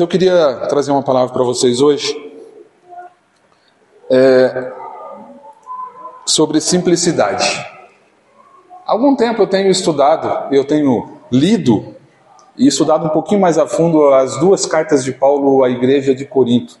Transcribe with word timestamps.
Eu 0.00 0.06
queria 0.06 0.54
trazer 0.68 0.92
uma 0.92 1.02
palavra 1.02 1.32
para 1.32 1.42
vocês 1.42 1.80
hoje 1.80 2.16
é, 4.08 4.72
sobre 6.24 6.60
simplicidade. 6.60 7.44
Há 8.86 8.92
algum 8.92 9.16
tempo 9.16 9.42
eu 9.42 9.48
tenho 9.48 9.68
estudado, 9.68 10.54
eu 10.54 10.64
tenho 10.64 11.18
lido 11.32 11.96
e 12.56 12.68
estudado 12.68 13.06
um 13.06 13.08
pouquinho 13.08 13.40
mais 13.40 13.58
a 13.58 13.66
fundo 13.66 14.14
as 14.14 14.36
duas 14.36 14.64
cartas 14.66 15.02
de 15.02 15.10
Paulo 15.10 15.64
à 15.64 15.68
igreja 15.68 16.14
de 16.14 16.24
Corinto. 16.24 16.78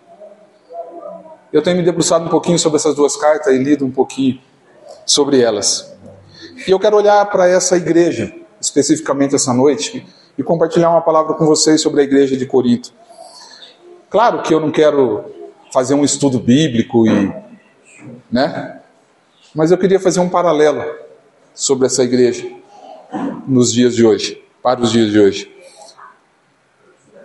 Eu 1.52 1.60
tenho 1.60 1.76
me 1.76 1.82
debruçado 1.82 2.24
um 2.24 2.30
pouquinho 2.30 2.56
sobre 2.56 2.76
essas 2.76 2.94
duas 2.94 3.16
cartas 3.16 3.52
e 3.52 3.58
lido 3.58 3.84
um 3.84 3.90
pouquinho 3.90 4.40
sobre 5.04 5.40
elas. 5.40 5.92
E 6.68 6.70
eu 6.70 6.78
quero 6.78 6.96
olhar 6.96 7.28
para 7.28 7.48
essa 7.48 7.76
igreja, 7.76 8.32
especificamente 8.60 9.34
essa 9.34 9.52
noite, 9.52 10.06
e 10.38 10.42
compartilhar 10.44 10.90
uma 10.90 11.02
palavra 11.02 11.34
com 11.34 11.44
vocês 11.44 11.80
sobre 11.80 12.00
a 12.02 12.04
igreja 12.04 12.36
de 12.36 12.46
Corinto. 12.46 12.96
Claro 14.10 14.42
que 14.42 14.54
eu 14.54 14.60
não 14.60 14.70
quero 14.70 15.24
fazer 15.70 15.92
um 15.92 16.02
estudo 16.02 16.38
bíblico 16.38 17.06
e, 17.06 17.32
né? 18.32 18.80
Mas 19.54 19.70
eu 19.70 19.76
queria 19.76 20.00
fazer 20.00 20.20
um 20.20 20.30
paralelo 20.30 20.82
sobre 21.54 21.86
essa 21.86 22.02
igreja 22.02 22.48
nos 23.46 23.70
dias 23.70 23.94
de 23.94 24.06
hoje, 24.06 24.42
para 24.62 24.80
os 24.80 24.90
dias 24.92 25.10
de 25.10 25.20
hoje. 25.20 25.54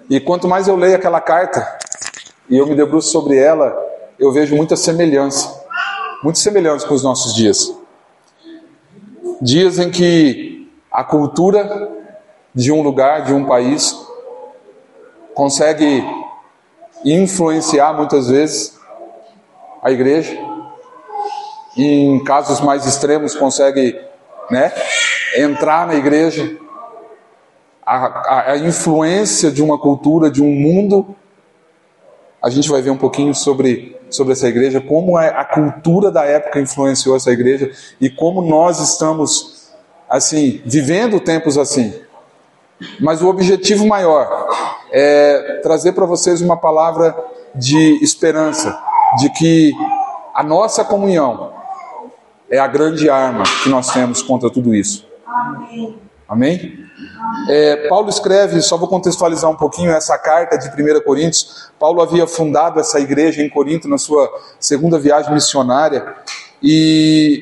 E 0.10 0.20
quanto 0.20 0.48
mais 0.48 0.68
eu 0.68 0.76
leio 0.76 0.96
aquela 0.96 1.22
carta 1.22 1.66
e 2.50 2.58
eu 2.58 2.68
me 2.68 2.76
debruço 2.76 3.12
sobre 3.12 3.38
ela, 3.38 3.74
eu 4.20 4.34
vejo 4.34 4.54
muita 4.54 4.76
semelhança, 4.76 5.64
muita 6.22 6.40
semelhança 6.40 6.86
com 6.86 6.94
os 6.94 7.04
nossos 7.04 7.34
dias. 7.34 7.74
Dias 9.42 9.80
em 9.80 9.90
que 9.90 10.70
a 10.92 11.04
cultura 11.04 11.90
de 12.54 12.74
um 12.74 12.82
lugar, 12.82 13.24
de 13.24 13.34
um 13.34 13.46
país, 13.46 13.98
consegue 15.34 16.23
influenciar 17.04 17.94
muitas 17.94 18.30
vezes 18.30 18.80
a 19.82 19.92
igreja, 19.92 20.38
e 21.76 21.84
em 21.86 22.24
casos 22.24 22.62
mais 22.62 22.86
extremos 22.86 23.36
consegue 23.36 24.00
né, 24.50 24.72
entrar 25.36 25.88
na 25.88 25.96
igreja. 25.96 26.58
A, 27.86 27.96
a, 27.96 28.52
a 28.52 28.58
influência 28.58 29.52
de 29.52 29.62
uma 29.62 29.78
cultura, 29.78 30.32
de 30.32 30.42
um 30.42 30.50
mundo, 30.50 31.16
a 32.42 32.50
gente 32.50 32.70
vai 32.70 32.82
ver 32.82 32.92
um 32.92 32.98
pouquinho 32.98 33.34
sobre, 33.36 33.98
sobre 34.10 34.34
essa 34.34 34.48
igreja, 34.48 34.80
como 34.80 35.18
a, 35.18 35.26
a 35.26 35.46
cultura 35.46 36.12
da 36.12 36.24
época 36.24 36.62
influenciou 36.62 37.16
essa 37.16 37.32
igreja 37.32 37.72
e 38.00 38.10
como 38.10 38.42
nós 38.42 38.80
estamos 38.80 39.74
assim 40.10 40.62
vivendo 40.66 41.20
tempos 41.20 41.58
assim. 41.58 41.94
Mas 43.00 43.22
o 43.22 43.28
objetivo 43.28 43.86
maior 43.86 44.73
é 44.94 45.60
trazer 45.64 45.94
para 45.94 46.06
vocês 46.06 46.40
uma 46.40 46.56
palavra 46.56 47.16
de 47.56 47.98
esperança, 48.04 48.80
de 49.18 49.30
que 49.32 49.74
a 50.36 50.44
nossa 50.44 50.86
comunhão 50.86 51.52
é 52.50 52.60
a 52.60 52.68
grande 52.68 53.10
arma 53.10 53.44
que 53.64 53.70
nós 53.70 53.92
temos 53.92 54.22
contra 54.22 54.52
tudo 54.52 54.76
isso. 54.76 55.08
Amém? 55.26 56.00
Amém? 56.28 56.84
É, 57.50 57.88
Paulo 57.88 58.10
escreve, 58.10 58.62
só 58.62 58.78
vou 58.78 58.88
contextualizar 58.88 59.50
um 59.50 59.56
pouquinho 59.56 59.92
essa 59.92 60.18
carta 60.18 60.58
de 60.58 60.70
1 60.70 61.02
Coríntios. 61.04 61.72
Paulo 61.80 62.02
havia 62.02 62.28
fundado 62.28 62.80
essa 62.80 63.00
igreja 63.00 63.42
em 63.42 63.50
Corinto 63.50 63.90
na 63.90 63.98
sua 63.98 64.32
segunda 64.60 65.00
viagem 65.00 65.34
missionária 65.34 66.16
e 66.62 67.42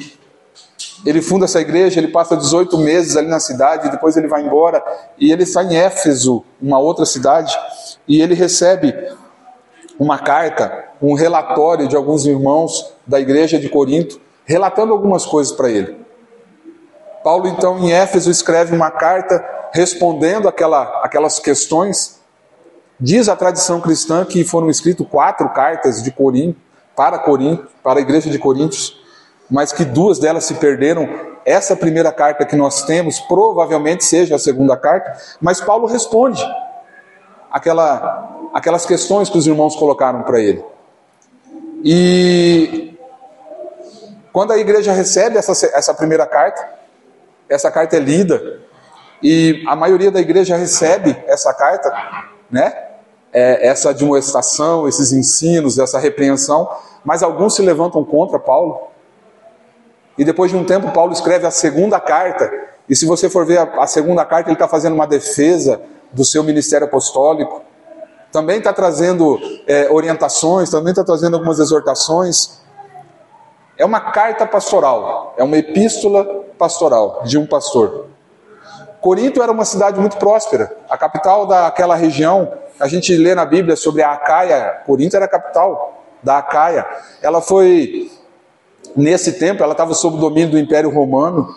ele 1.06 1.22
funda 1.22 1.46
essa 1.46 1.60
igreja, 1.60 2.00
ele 2.00 2.10
passa 2.10 2.38
18 2.38 2.78
meses 2.78 3.18
ali 3.18 3.28
na 3.28 3.40
cidade, 3.40 3.90
depois 3.90 4.16
ele 4.18 4.28
vai 4.28 4.44
embora 4.44 4.84
e 5.18 5.32
ele 5.32 5.44
está 5.44 5.64
em 5.64 5.76
Éfeso, 5.76 6.44
uma 6.62 6.78
outra 6.80 7.06
cidade, 7.06 7.56
e 8.08 8.22
ele 8.22 8.36
recebe 8.36 8.94
uma 10.00 10.20
carta, 10.20 10.86
um 11.02 11.14
relatório 11.14 11.88
de 11.88 11.96
alguns 11.96 12.26
irmãos 12.26 12.94
da 13.06 13.20
igreja 13.20 13.60
de 13.60 13.70
Corinto, 13.70 14.20
relatando 14.46 14.94
algumas 14.94 15.26
coisas 15.26 15.54
para 15.54 15.70
ele. 15.70 16.00
Paulo, 17.24 17.48
então, 17.48 17.80
em 17.80 17.92
Éfeso, 17.92 18.30
escreve 18.30 18.76
uma 18.76 18.90
carta 18.90 19.44
respondendo 19.74 20.48
aquela, 20.48 21.02
aquelas 21.04 21.40
questões. 21.40 22.20
Diz 23.00 23.30
a 23.30 23.36
tradição 23.36 23.80
cristã 23.80 24.26
que 24.26 24.44
foram 24.44 24.70
escritas 24.70 25.08
quatro 25.08 25.50
cartas 25.50 26.04
de 26.04 26.12
Corinto, 26.12 26.60
para 26.96 27.18
Corinto, 27.20 27.68
para 27.84 28.00
a 28.00 28.02
igreja 28.02 28.30
de 28.30 28.38
Coríntios, 28.38 29.01
mas 29.52 29.74
que 29.74 29.84
duas 29.84 30.18
delas 30.18 30.46
se 30.46 30.56
perderam. 30.56 31.30
Essa 31.44 31.76
primeira 31.76 32.12
carta 32.12 32.46
que 32.46 32.56
nós 32.56 32.84
temos 32.84 33.20
provavelmente 33.20 34.06
seja 34.06 34.36
a 34.36 34.40
segunda 34.40 34.78
carta, 34.78 35.18
mas 35.42 35.60
Paulo 35.60 35.88
responde 35.88 36.42
aquela, 37.52 38.50
aquelas 38.54 38.86
questões 38.86 39.30
que 39.30 39.38
os 39.38 39.46
irmãos 39.46 39.76
colocaram 39.76 40.24
para 40.24 40.40
ele. 40.40 40.64
E 41.84 42.98
quando 44.32 44.54
a 44.54 44.58
igreja 44.58 44.94
recebe 44.94 45.38
essa, 45.38 45.52
essa 45.76 45.94
primeira 45.94 46.26
carta, 46.26 46.66
essa 47.50 47.70
carta 47.70 47.98
é 47.98 48.00
lida, 48.00 48.62
e 49.22 49.64
a 49.68 49.76
maioria 49.76 50.12
da 50.12 50.22
igreja 50.22 50.56
recebe 50.56 51.16
essa 51.28 51.54
carta, 51.54 51.92
né? 52.50 52.88
É, 53.34 53.68
essa 53.68 53.92
admoestação, 53.92 54.88
esses 54.88 55.14
ensinos, 55.14 55.80
essa 55.80 55.98
repreensão, 55.98 56.70
mas 57.04 57.24
alguns 57.24 57.56
se 57.56 57.62
levantam 57.62 58.04
contra 58.04 58.38
Paulo 58.38 58.91
e 60.18 60.24
depois 60.26 60.52
de 60.52 60.58
um 60.58 60.64
tempo, 60.64 60.92
Paulo 60.92 61.14
escreve 61.14 61.46
a 61.46 61.52
segunda 61.52 62.00
carta. 62.00 62.52
E 62.88 62.96
se 62.96 63.06
você 63.06 63.30
for 63.30 63.46
ver 63.46 63.60
a, 63.60 63.64
a 63.84 63.88
segunda 63.88 64.26
carta, 64.26 64.50
ele 64.50 64.56
está 64.56 64.68
fazendo 64.68 64.94
uma 64.94 65.08
defesa 65.08 65.82
do 66.12 66.26
seu 66.26 66.44
ministério 66.44 66.86
apostólico. 66.86 67.62
Também 68.32 68.58
está 68.58 68.74
trazendo 68.74 69.40
é, 69.68 69.90
orientações, 69.90 70.70
também 70.70 70.92
está 70.92 71.04
trazendo 71.04 71.36
algumas 71.36 71.60
exortações. 71.60 72.62
É 73.78 73.86
uma 73.86 74.00
carta 74.00 74.46
pastoral, 74.46 75.34
é 75.38 75.44
uma 75.44 75.58
epístola 75.58 76.24
pastoral 76.58 77.22
de 77.24 77.38
um 77.38 77.46
pastor. 77.46 78.08
Corinto 79.02 79.42
era 79.42 79.52
uma 79.52 79.66
cidade 79.66 80.00
muito 80.00 80.18
próspera, 80.18 80.78
a 80.88 80.98
capital 80.98 81.48
daquela 81.48 81.96
região. 81.96 82.54
A 82.80 82.88
gente 82.88 83.16
lê 83.18 83.34
na 83.34 83.46
Bíblia 83.46 83.76
sobre 83.76 84.04
a 84.04 84.12
Acaia, 84.12 84.82
Corinto 84.86 85.16
era 85.16 85.26
a 85.26 85.30
capital 85.30 86.04
da 86.22 86.38
Acaia. 86.38 86.86
Ela 87.22 87.42
foi 87.42 88.12
Nesse 88.96 89.34
tempo, 89.34 89.64
ela 89.64 89.74
estava 89.74 89.94
sob 89.94 90.18
o 90.18 90.20
domínio 90.20 90.52
do 90.52 90.60
Império 90.60 90.90
Romano. 90.90 91.54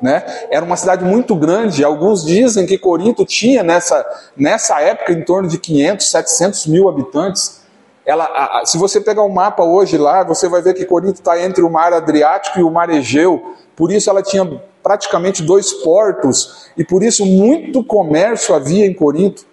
Né? 0.00 0.24
Era 0.50 0.64
uma 0.64 0.76
cidade 0.76 1.04
muito 1.04 1.36
grande. 1.36 1.84
Alguns 1.84 2.24
dizem 2.24 2.66
que 2.66 2.76
Corinto 2.76 3.24
tinha 3.24 3.62
nessa, 3.62 4.04
nessa 4.36 4.80
época 4.80 5.12
em 5.12 5.24
torno 5.24 5.48
de 5.48 5.58
500, 5.58 6.10
700 6.10 6.66
mil 6.66 6.88
habitantes. 6.88 7.62
Ela, 8.04 8.24
a, 8.24 8.60
a, 8.60 8.66
se 8.66 8.76
você 8.78 9.00
pegar 9.00 9.22
um 9.22 9.28
mapa 9.28 9.62
hoje 9.62 9.96
lá, 9.96 10.24
você 10.24 10.48
vai 10.48 10.60
ver 10.60 10.74
que 10.74 10.84
Corinto 10.84 11.20
está 11.20 11.40
entre 11.40 11.62
o 11.62 11.70
Mar 11.70 11.92
Adriático 11.92 12.58
e 12.58 12.62
o 12.64 12.70
Mar 12.70 12.90
Egeu. 12.90 13.54
Por 13.76 13.92
isso 13.92 14.10
ela 14.10 14.22
tinha 14.22 14.60
praticamente 14.82 15.42
dois 15.42 15.72
portos 15.72 16.68
e 16.76 16.84
por 16.84 17.04
isso 17.04 17.24
muito 17.24 17.84
comércio 17.84 18.54
havia 18.54 18.84
em 18.84 18.92
Corinto. 18.92 19.46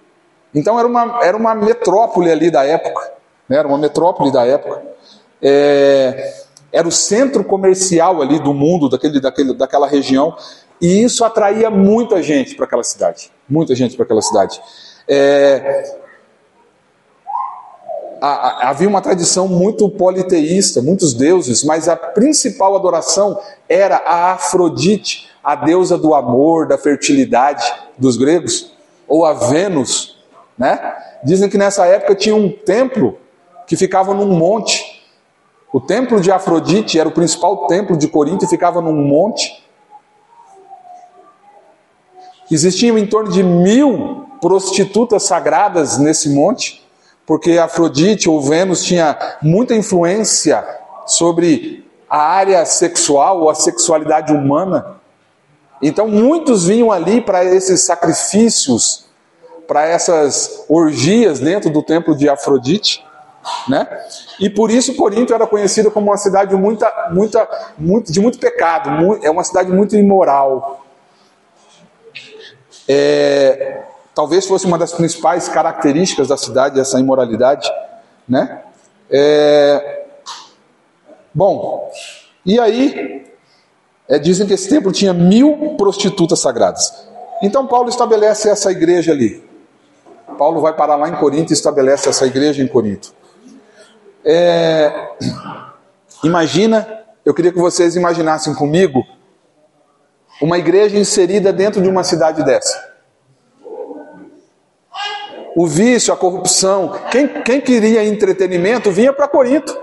Então 0.54 0.80
era 0.80 0.88
uma, 0.88 1.20
era 1.24 1.38
uma 1.38 1.54
metrópole 1.54 2.32
ali 2.32 2.50
da 2.50 2.64
época. 2.64 3.12
Né? 3.48 3.58
Era 3.58 3.68
uma 3.68 3.78
metrópole 3.78 4.32
da 4.32 4.46
época. 4.46 4.82
É, 5.42 6.34
era 6.72 6.88
o 6.88 6.92
centro 6.92 7.44
comercial 7.44 8.22
ali 8.22 8.40
do 8.40 8.54
mundo, 8.54 8.90
daquele, 8.90 9.20
daquele, 9.20 9.54
daquela 9.54 9.88
região, 9.88 10.36
e 10.82 11.04
isso 11.04 11.26
atraía 11.26 11.70
muita 11.70 12.22
gente 12.24 12.56
para 12.56 12.66
aquela 12.66 12.84
cidade. 12.84 13.32
Muita 13.50 13.76
gente 13.76 13.96
para 13.96 14.06
aquela 14.06 14.22
cidade. 14.22 14.62
É, 15.08 16.00
havia 18.22 18.88
uma 18.88 19.02
tradição 19.02 19.48
muito 19.48 19.90
politeísta, 19.90 20.82
muitos 20.82 21.14
deuses, 21.14 21.64
mas 21.64 21.88
a 21.88 21.96
principal 21.96 22.76
adoração 22.76 23.40
era 23.68 23.98
a 23.98 24.34
Afrodite, 24.34 25.30
a 25.44 25.56
deusa 25.56 25.98
do 25.98 26.14
amor, 26.14 26.68
da 26.68 26.78
fertilidade 26.78 27.66
dos 27.98 28.18
gregos, 28.18 28.74
ou 29.08 29.26
a 29.26 29.34
Vênus. 29.34 30.18
Né? 30.58 30.96
Dizem 31.24 31.50
que 31.50 31.58
nessa 31.58 31.86
época 31.86 32.16
tinha 32.16 32.36
um 32.36 32.50
templo 32.52 33.18
que 33.66 33.76
ficava 33.76 34.14
num 34.14 34.28
monte 34.28 34.99
o 35.72 35.80
templo 35.80 36.20
de 36.20 36.32
Afrodite 36.32 37.00
era 37.00 37.08
o 37.08 37.12
principal 37.12 37.68
templo 37.68 37.96
de 37.96 38.08
Corinto 38.08 38.46
e 38.46 38.48
ficava 38.48 38.82
num 38.82 38.94
monte. 38.94 39.64
Existiam 42.50 42.98
em 42.98 43.06
torno 43.06 43.32
de 43.32 43.44
mil 43.44 44.26
prostitutas 44.42 45.24
sagradas 45.24 46.00
nesse 46.00 46.30
monte, 46.30 46.84
porque 47.26 47.60
Afrodite 47.60 48.28
ou 48.28 48.42
Vênus 48.42 48.84
tinha 48.84 49.18
muita 49.42 49.76
influência 49.76 50.66
sobre 51.06 51.86
a 52.10 52.18
área 52.18 52.66
sexual 52.66 53.42
ou 53.42 53.50
a 53.50 53.56
sexualidade 53.56 54.34
humana. 54.34 54.96
Então 55.82 56.08
muitos 56.08 56.66
vinham 56.66 56.92
ali 56.92 57.22
para 57.22 57.46
esses 57.46 57.82
sacrifícios, 57.82 59.06
para 59.68 59.86
essas 59.86 60.66
orgias 60.68 61.40
dentro 61.40 61.70
do 61.70 61.84
templo 61.84 62.16
de 62.16 62.28
Afrodite. 62.28 63.06
Né? 63.68 63.88
E 64.40 64.50
por 64.50 64.70
isso 64.70 64.96
Corinto 64.96 65.34
era 65.34 65.48
conhecida 65.48 65.90
como 65.90 66.08
uma 66.08 66.18
cidade 66.18 66.56
muita, 66.56 67.10
muita, 67.12 67.48
muito, 67.78 68.12
de 68.12 68.20
muito 68.20 68.38
pecado, 68.40 68.90
muito, 68.92 69.26
é 69.26 69.30
uma 69.30 69.44
cidade 69.44 69.72
muito 69.72 69.96
imoral. 69.96 70.86
É, 72.88 73.84
talvez 74.14 74.46
fosse 74.46 74.66
uma 74.66 74.78
das 74.78 74.92
principais 74.92 75.48
características 75.48 76.28
da 76.28 76.38
cidade, 76.38 76.80
essa 76.80 77.00
imoralidade, 77.00 77.70
né? 78.28 78.64
É... 79.10 80.06
Bom, 81.34 81.90
e 82.46 82.60
aí, 82.60 83.26
é, 84.08 84.18
dizem 84.18 84.48
que 84.48 84.54
esse 84.54 84.68
templo 84.68 84.92
tinha 84.92 85.14
mil 85.14 85.76
prostitutas 85.78 86.40
sagradas. 86.40 87.08
Então 87.42 87.68
Paulo 87.68 87.90
estabelece 87.90 88.50
essa 88.50 88.72
igreja 88.72 89.12
ali. 89.12 89.48
Paulo 90.38 90.62
vai 90.62 90.74
parar 90.74 90.96
lá 90.96 91.08
em 91.08 91.16
Corinto 91.16 91.52
e 91.52 91.54
estabelece 91.54 92.10
essa 92.10 92.26
igreja 92.26 92.64
em 92.64 92.68
Corinto. 92.68 93.14
É... 94.26 95.10
Imagina, 96.24 96.88
eu 97.26 97.34
queria 97.34 97.52
que 97.52 97.60
vocês 97.60 97.96
imaginassem 97.96 98.54
comigo 98.54 99.04
uma 100.42 100.58
igreja 100.58 100.98
inserida 100.98 101.52
dentro 101.52 101.82
de 101.82 101.90
uma 101.90 102.04
cidade 102.04 102.44
dessa 102.44 102.90
o 105.60 105.68
vício, 105.68 106.14
a 106.14 106.16
corrupção. 106.16 106.98
Quem, 107.12 107.28
quem 107.28 107.60
queria 107.60 108.06
entretenimento 108.06 108.92
vinha 108.92 109.12
para 109.12 109.28
Corinto. 109.28 109.78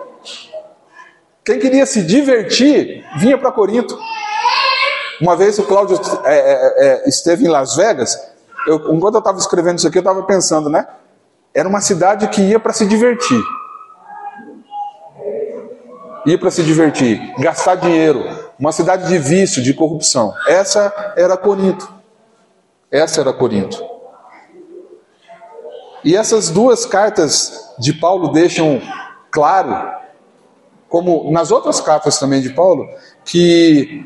Quem 1.44 1.58
queria 1.58 1.84
se 1.84 2.02
divertir 2.02 3.04
vinha 3.18 3.36
para 3.36 3.52
Corinto. 3.52 3.94
Uma 5.20 5.36
vez 5.36 5.58
o 5.58 5.64
Cláudio 5.64 6.00
é, 6.24 6.34
é, 6.34 7.04
é, 7.04 7.08
esteve 7.08 7.44
em 7.44 7.48
Las 7.48 7.76
Vegas, 7.76 8.18
eu, 8.66 8.94
enquanto 8.94 9.16
eu 9.16 9.18
estava 9.18 9.38
escrevendo 9.38 9.76
isso 9.76 9.86
aqui, 9.86 9.98
eu 9.98 10.00
estava 10.00 10.22
pensando, 10.22 10.70
né? 10.70 10.86
Era 11.52 11.68
uma 11.68 11.82
cidade 11.82 12.26
que 12.28 12.40
ia 12.40 12.58
para 12.58 12.72
se 12.72 12.86
divertir. 12.86 13.42
Ia 16.26 16.36
para 16.36 16.50
se 16.50 16.62
divertir, 16.64 17.34
gastar 17.38 17.76
dinheiro. 17.76 18.24
Uma 18.58 18.72
cidade 18.72 19.06
de 19.06 19.16
vício, 19.16 19.62
de 19.62 19.72
corrupção. 19.72 20.34
Essa 20.48 21.14
era 21.16 21.36
Corinto. 21.36 21.88
Essa 22.90 23.20
era 23.20 23.32
Corinto. 23.32 23.82
E 26.02 26.16
essas 26.16 26.50
duas 26.50 26.84
cartas 26.84 27.74
de 27.78 27.92
Paulo 27.92 28.28
deixam 28.32 28.80
claro, 29.30 29.90
como 30.88 31.30
nas 31.30 31.50
outras 31.50 31.80
cartas 31.80 32.18
também 32.18 32.40
de 32.40 32.50
Paulo, 32.50 32.88
que 33.24 34.04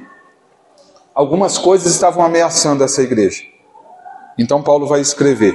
algumas 1.14 1.56
coisas 1.56 1.92
estavam 1.92 2.24
ameaçando 2.24 2.84
essa 2.84 3.02
igreja. 3.02 3.42
Então 4.38 4.62
Paulo 4.62 4.86
vai 4.86 5.00
escrever 5.00 5.54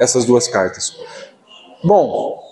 essas 0.00 0.24
duas 0.24 0.46
cartas. 0.46 0.96
Bom, 1.82 2.47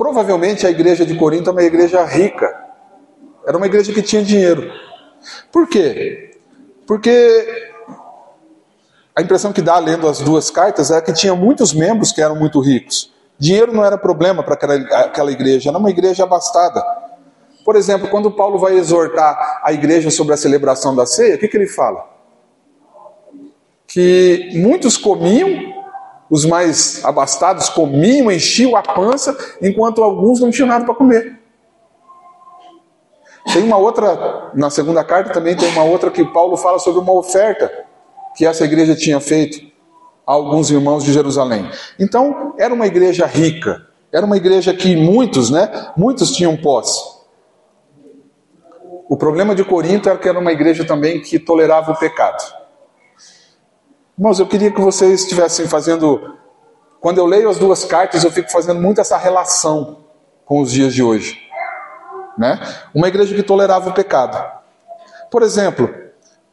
provavelmente 0.00 0.66
a 0.66 0.70
igreja 0.70 1.04
de 1.04 1.14
Corinto 1.14 1.50
é 1.50 1.52
uma 1.52 1.62
igreja 1.62 2.02
rica. 2.06 2.58
Era 3.46 3.58
uma 3.58 3.66
igreja 3.66 3.92
que 3.92 4.00
tinha 4.00 4.22
dinheiro. 4.22 4.72
Por 5.52 5.68
quê? 5.68 6.38
Porque 6.86 7.46
a 9.14 9.20
impressão 9.20 9.52
que 9.52 9.60
dá 9.60 9.78
lendo 9.78 10.08
as 10.08 10.20
duas 10.20 10.50
cartas 10.50 10.90
é 10.90 10.98
que 11.02 11.12
tinha 11.12 11.34
muitos 11.34 11.74
membros 11.74 12.12
que 12.12 12.22
eram 12.22 12.34
muito 12.34 12.60
ricos. 12.60 13.12
Dinheiro 13.38 13.74
não 13.74 13.84
era 13.84 13.98
problema 13.98 14.42
para 14.42 14.54
aquela, 14.54 15.30
igreja, 15.30 15.68
era 15.68 15.76
uma 15.76 15.90
igreja 15.90 16.24
abastada. 16.24 16.82
Por 17.62 17.76
exemplo, 17.76 18.08
quando 18.08 18.30
Paulo 18.30 18.58
vai 18.58 18.78
exortar 18.78 19.60
a 19.62 19.70
igreja 19.70 20.10
sobre 20.10 20.32
a 20.32 20.38
celebração 20.38 20.96
da 20.96 21.04
ceia, 21.04 21.34
o 21.34 21.38
que, 21.38 21.46
que 21.46 21.58
ele 21.58 21.66
fala? 21.68 22.08
Que 23.86 24.48
muitos 24.54 24.96
comiam, 24.96 25.69
os 26.30 26.44
mais 26.44 27.04
abastados 27.04 27.68
comiam, 27.68 28.30
enchiam 28.30 28.76
a 28.76 28.82
pança, 28.82 29.36
enquanto 29.60 30.02
alguns 30.02 30.40
não 30.40 30.50
tinham 30.50 30.68
nada 30.68 30.84
para 30.84 30.94
comer. 30.94 31.40
Tem 33.52 33.62
uma 33.64 33.76
outra, 33.76 34.50
na 34.54 34.70
segunda 34.70 35.02
carta 35.02 35.32
também 35.32 35.56
tem 35.56 35.68
uma 35.70 35.82
outra 35.82 36.10
que 36.10 36.24
Paulo 36.24 36.56
fala 36.56 36.78
sobre 36.78 37.00
uma 37.00 37.12
oferta 37.12 37.70
que 38.36 38.46
essa 38.46 38.64
igreja 38.64 38.94
tinha 38.94 39.18
feito 39.18 39.60
a 40.24 40.32
alguns 40.32 40.70
irmãos 40.70 41.02
de 41.02 41.12
Jerusalém. 41.12 41.68
Então, 41.98 42.54
era 42.58 42.72
uma 42.72 42.86
igreja 42.86 43.26
rica, 43.26 43.86
era 44.12 44.24
uma 44.24 44.36
igreja 44.36 44.72
que 44.72 44.94
muitos, 44.94 45.50
né, 45.50 45.90
muitos 45.96 46.30
tinham 46.30 46.56
posse. 46.56 47.18
O 49.08 49.16
problema 49.16 49.56
de 49.56 49.64
Corinto 49.64 50.08
era 50.08 50.16
que 50.16 50.28
era 50.28 50.38
uma 50.38 50.52
igreja 50.52 50.84
também 50.84 51.20
que 51.20 51.36
tolerava 51.36 51.90
o 51.90 51.98
pecado. 51.98 52.59
Irmãos, 54.20 54.38
eu 54.38 54.46
queria 54.46 54.70
que 54.70 54.82
vocês 54.82 55.22
estivessem 55.22 55.66
fazendo. 55.66 56.36
Quando 57.00 57.16
eu 57.16 57.24
leio 57.24 57.48
as 57.48 57.56
duas 57.56 57.86
cartas, 57.86 58.22
eu 58.22 58.30
fico 58.30 58.50
fazendo 58.50 58.78
muito 58.78 59.00
essa 59.00 59.16
relação 59.16 60.04
com 60.44 60.60
os 60.60 60.70
dias 60.70 60.92
de 60.92 61.02
hoje. 61.02 61.38
Né? 62.36 62.60
Uma 62.94 63.08
igreja 63.08 63.34
que 63.34 63.42
tolerava 63.42 63.88
o 63.88 63.94
pecado. 63.94 64.38
Por 65.30 65.40
exemplo, 65.42 65.88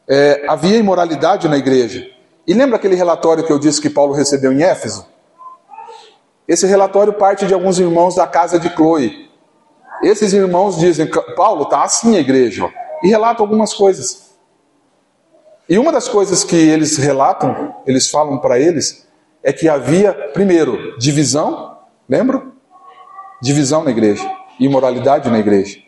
é, 0.08 0.46
havia 0.48 0.78
imoralidade 0.78 1.46
na 1.46 1.58
igreja. 1.58 2.08
E 2.46 2.54
lembra 2.54 2.76
aquele 2.76 2.94
relatório 2.94 3.44
que 3.44 3.52
eu 3.52 3.58
disse 3.58 3.82
que 3.82 3.90
Paulo 3.90 4.14
recebeu 4.14 4.50
em 4.50 4.62
Éfeso? 4.62 5.06
Esse 6.48 6.66
relatório 6.66 7.12
parte 7.12 7.46
de 7.46 7.52
alguns 7.52 7.78
irmãos 7.78 8.14
da 8.14 8.26
casa 8.26 8.58
de 8.58 8.70
Chloe. 8.70 9.30
Esses 10.02 10.32
irmãos 10.32 10.78
dizem, 10.78 11.06
Paulo, 11.36 11.64
está 11.64 11.82
assim 11.82 12.16
a 12.16 12.20
igreja, 12.20 12.66
e 13.02 13.08
relatam 13.08 13.44
algumas 13.44 13.74
coisas. 13.74 14.27
E 15.68 15.78
uma 15.78 15.92
das 15.92 16.08
coisas 16.08 16.42
que 16.44 16.56
eles 16.56 16.96
relatam, 16.96 17.74
eles 17.86 18.10
falam 18.10 18.38
para 18.38 18.58
eles, 18.58 19.06
é 19.42 19.52
que 19.52 19.68
havia, 19.68 20.12
primeiro, 20.32 20.96
divisão, 20.98 21.76
lembram? 22.08 22.52
Divisão 23.42 23.84
na 23.84 23.90
igreja, 23.90 24.28
imoralidade 24.58 25.30
na 25.30 25.38
igreja. 25.38 25.78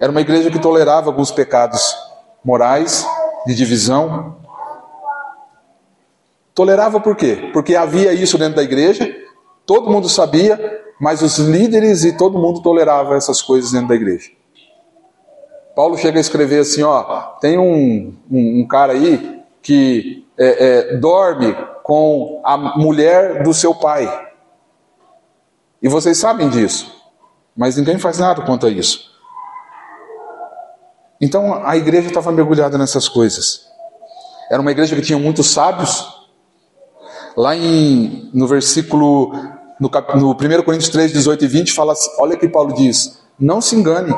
Era 0.00 0.10
uma 0.10 0.20
igreja 0.20 0.50
que 0.50 0.58
tolerava 0.58 1.08
alguns 1.08 1.30
pecados 1.30 1.96
morais, 2.44 3.06
de 3.46 3.54
divisão. 3.54 4.36
Tolerava 6.52 7.00
por 7.00 7.14
quê? 7.16 7.50
Porque 7.52 7.76
havia 7.76 8.12
isso 8.12 8.36
dentro 8.36 8.56
da 8.56 8.62
igreja, 8.62 9.08
todo 9.64 9.90
mundo 9.90 10.08
sabia, 10.08 10.82
mas 11.00 11.22
os 11.22 11.38
líderes 11.38 12.04
e 12.04 12.16
todo 12.16 12.38
mundo 12.38 12.60
tolerava 12.62 13.16
essas 13.16 13.40
coisas 13.40 13.70
dentro 13.70 13.88
da 13.88 13.94
igreja. 13.94 14.30
Paulo 15.76 15.98
chega 15.98 16.18
a 16.18 16.20
escrever 16.22 16.60
assim: 16.60 16.82
ó, 16.82 17.02
tem 17.38 17.58
um, 17.58 18.16
um, 18.30 18.60
um 18.60 18.66
cara 18.66 18.94
aí 18.94 19.42
que 19.60 20.26
é, 20.38 20.94
é, 20.94 20.96
dorme 20.96 21.54
com 21.82 22.40
a 22.42 22.56
mulher 22.56 23.42
do 23.42 23.52
seu 23.52 23.74
pai. 23.74 24.26
E 25.82 25.88
vocês 25.88 26.16
sabem 26.16 26.48
disso, 26.48 26.90
mas 27.54 27.76
ninguém 27.76 27.98
faz 27.98 28.18
nada 28.18 28.40
quanto 28.40 28.66
a 28.66 28.70
isso. 28.70 29.14
Então 31.20 31.62
a 31.62 31.76
igreja 31.76 32.08
estava 32.08 32.32
mergulhada 32.32 32.78
nessas 32.78 33.06
coisas. 33.06 33.66
Era 34.50 34.62
uma 34.62 34.70
igreja 34.70 34.96
que 34.96 35.02
tinha 35.02 35.18
muitos 35.18 35.50
sábios. 35.50 36.14
Lá 37.36 37.54
em, 37.54 38.30
no 38.32 38.46
versículo, 38.46 39.30
no, 39.78 39.90
no 40.14 40.30
1 40.30 40.62
Coríntios 40.62 40.88
3, 40.88 41.12
18 41.12 41.44
e 41.44 41.48
20, 41.48 41.72
fala 41.74 41.92
assim, 41.92 42.10
olha 42.18 42.34
que 42.34 42.48
Paulo 42.48 42.72
diz: 42.72 43.20
Não 43.38 43.60
se 43.60 43.76
engane. 43.76 44.14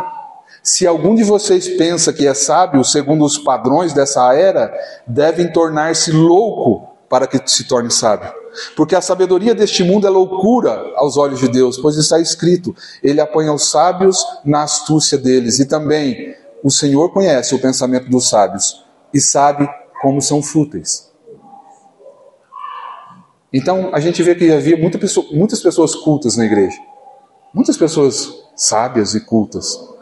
Se 0.69 0.87
algum 0.87 1.15
de 1.15 1.25
vocês 1.25 1.67
pensa 1.67 2.13
que 2.13 2.27
é 2.27 2.35
sábio, 2.35 2.85
segundo 2.85 3.25
os 3.25 3.39
padrões 3.39 3.95
dessa 3.95 4.35
era, 4.35 4.71
devem 5.07 5.51
tornar-se 5.51 6.13
louco 6.13 6.87
para 7.09 7.27
que 7.27 7.41
se 7.47 7.65
torne 7.65 7.91
sábio. 7.91 8.31
Porque 8.77 8.95
a 8.95 9.01
sabedoria 9.01 9.55
deste 9.55 9.83
mundo 9.83 10.07
é 10.07 10.11
loucura 10.11 10.93
aos 10.97 11.17
olhos 11.17 11.41
de 11.41 11.49
Deus, 11.49 11.79
pois 11.79 11.97
está 11.97 12.21
escrito: 12.21 12.77
Ele 13.03 13.19
apanha 13.19 13.51
os 13.51 13.71
sábios 13.71 14.23
na 14.45 14.65
astúcia 14.65 15.17
deles. 15.17 15.59
E 15.59 15.65
também 15.65 16.35
o 16.63 16.71
Senhor 16.71 17.15
conhece 17.15 17.55
o 17.55 17.59
pensamento 17.59 18.11
dos 18.11 18.29
sábios 18.29 18.85
e 19.13 19.23
sabe 19.23 19.67
como 20.03 20.21
são 20.21 20.43
fúteis. 20.43 21.11
Então 23.51 23.89
a 23.95 24.01
gente 24.01 24.23
vê 24.23 24.35
que 24.35 24.53
havia 24.53 24.77
muita 24.77 24.99
pessoa, 24.99 25.27
muitas 25.33 25.61
pessoas 25.61 25.95
cultas 25.95 26.37
na 26.37 26.45
igreja, 26.45 26.77
muitas 27.55 27.79
pessoas 27.79 28.35
sábias 28.55 29.15
e 29.15 29.21
cultas. 29.21 29.97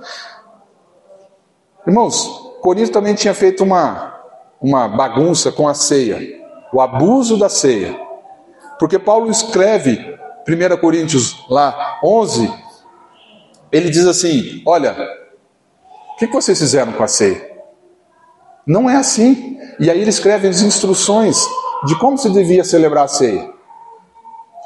Irmãos, 1.86 2.46
Corinto 2.60 2.90
também 2.90 3.14
tinha 3.14 3.32
feito 3.32 3.62
uma, 3.62 4.14
uma 4.60 4.88
bagunça 4.88 5.52
com 5.52 5.68
a 5.68 5.74
ceia, 5.74 6.20
o 6.72 6.80
abuso 6.80 7.38
da 7.38 7.48
ceia. 7.48 7.96
Porque 8.78 8.98
Paulo 8.98 9.30
escreve, 9.30 9.98
1 10.48 10.76
Coríntios 10.78 11.44
lá 11.48 11.98
11, 12.02 12.52
ele 13.70 13.88
diz 13.88 14.06
assim: 14.06 14.62
Olha, 14.66 14.96
o 16.14 16.16
que 16.18 16.26
vocês 16.26 16.58
fizeram 16.58 16.92
com 16.92 17.02
a 17.02 17.08
ceia? 17.08 17.56
Não 18.66 18.90
é 18.90 18.96
assim. 18.96 19.58
E 19.78 19.90
aí 19.90 20.00
ele 20.00 20.10
escreve 20.10 20.48
as 20.48 20.62
instruções 20.62 21.38
de 21.84 21.96
como 21.98 22.18
se 22.18 22.30
devia 22.30 22.64
celebrar 22.64 23.04
a 23.04 23.08
ceia. 23.08 23.48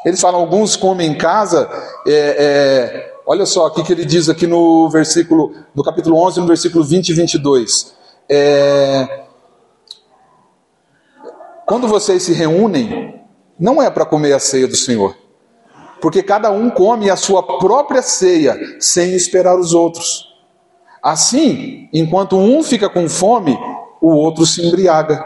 Eles 0.05 0.21
falam, 0.21 0.41
alguns 0.41 0.77
comem 0.77 1.11
em 1.11 1.19
casa. 1.19 1.69
É, 2.07 2.13
é, 2.13 3.10
olha 3.31 3.47
só 3.47 3.67
o 3.67 3.71
que 3.71 3.93
ele 3.93 4.05
diz 4.05 4.29
aqui 4.29 4.45
no 4.45 4.89
versículo, 4.89 5.55
no 5.73 5.85
capítulo 5.85 6.17
11, 6.17 6.41
no 6.41 6.49
versículo 6.49 6.83
20 6.83 7.11
e 7.11 7.15
22. 7.15 7.95
É, 8.29 9.23
quando 11.65 11.87
vocês 11.87 12.25
se 12.25 12.33
reúnem, 12.33 13.23
não 13.57 13.81
é 13.81 13.89
para 13.89 14.05
comer 14.05 14.33
a 14.33 14.41
ceia 14.41 14.67
do 14.67 14.75
Senhor, 14.75 15.17
porque 16.01 16.25
cada 16.25 16.51
um 16.51 16.71
come 16.71 17.09
a 17.09 17.15
sua 17.15 17.41
própria 17.57 18.03
ceia 18.03 18.59
sem 18.81 19.15
esperar 19.15 19.57
os 19.57 19.75
outros. 19.75 20.29
Assim, 21.01 21.89
enquanto 21.93 22.37
um 22.37 22.65
fica 22.65 22.89
com 22.89 23.09
fome, 23.09 23.57
o 24.01 24.09
outro 24.09 24.45
se 24.45 24.67
embriaga. 24.67 25.25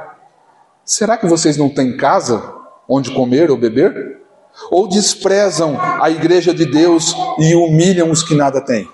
Será 0.85 1.17
que 1.17 1.27
vocês 1.27 1.57
não 1.57 1.71
têm 1.71 1.97
casa 1.97 2.55
onde 2.87 3.13
comer 3.13 3.51
ou 3.51 3.57
beber? 3.57 4.24
Ou 4.71 4.89
desprezam 4.89 5.77
a 5.81 6.11
igreja 6.11 6.55
de 6.55 6.65
Deus 6.65 7.15
e 7.39 7.55
humilham 7.55 8.11
os 8.11 8.23
que 8.23 8.35
nada 8.35 8.61
têm? 8.61 8.89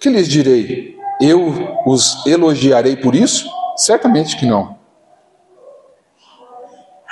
Que 0.00 0.08
lhes 0.08 0.28
direi? 0.28 0.96
Eu 1.20 1.52
os 1.86 2.24
elogiarei 2.26 2.96
por 2.96 3.14
isso? 3.14 3.48
Certamente 3.76 4.36
que 4.36 4.46
não. 4.46 4.76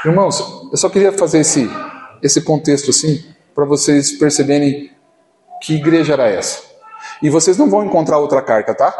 Irmãos, 0.04 0.40
eu 0.70 0.76
só 0.76 0.88
queria 0.88 1.12
fazer 1.12 1.40
esse, 1.40 1.68
esse 2.22 2.40
contexto 2.42 2.90
assim, 2.90 3.24
para 3.54 3.64
vocês 3.64 4.12
perceberem 4.12 4.90
que 5.60 5.74
igreja 5.74 6.12
era 6.12 6.28
essa. 6.28 6.62
E 7.22 7.30
vocês 7.30 7.56
não 7.56 7.68
vão 7.68 7.84
encontrar 7.84 8.18
outra 8.18 8.42
carta, 8.42 8.74
tá? 8.74 8.94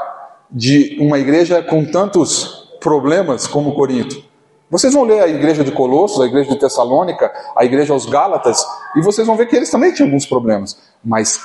De 0.51 0.97
uma 1.01 1.19
igreja 1.19 1.63
com 1.63 1.85
tantos 1.85 2.77
problemas 2.81 3.47
como 3.47 3.75
Corinto. 3.75 4.25
Vocês 4.71 4.93
vão 4.93 5.05
ler 5.05 5.23
a 5.23 5.29
igreja 5.29 5.63
de 5.63 5.71
Colossos, 5.71 6.21
a 6.21 6.27
igreja 6.27 6.51
de 6.51 6.59
Tessalônica, 6.59 7.33
a 7.55 7.65
igreja 7.65 7.93
aos 7.93 8.05
Gálatas, 8.07 8.65
e 8.97 9.01
vocês 9.01 9.27
vão 9.27 9.37
ver 9.37 9.47
que 9.47 9.55
eles 9.55 9.71
também 9.71 9.93
tinham 9.93 10.09
alguns 10.09 10.27
problemas. 10.27 10.77
Mas 11.05 11.41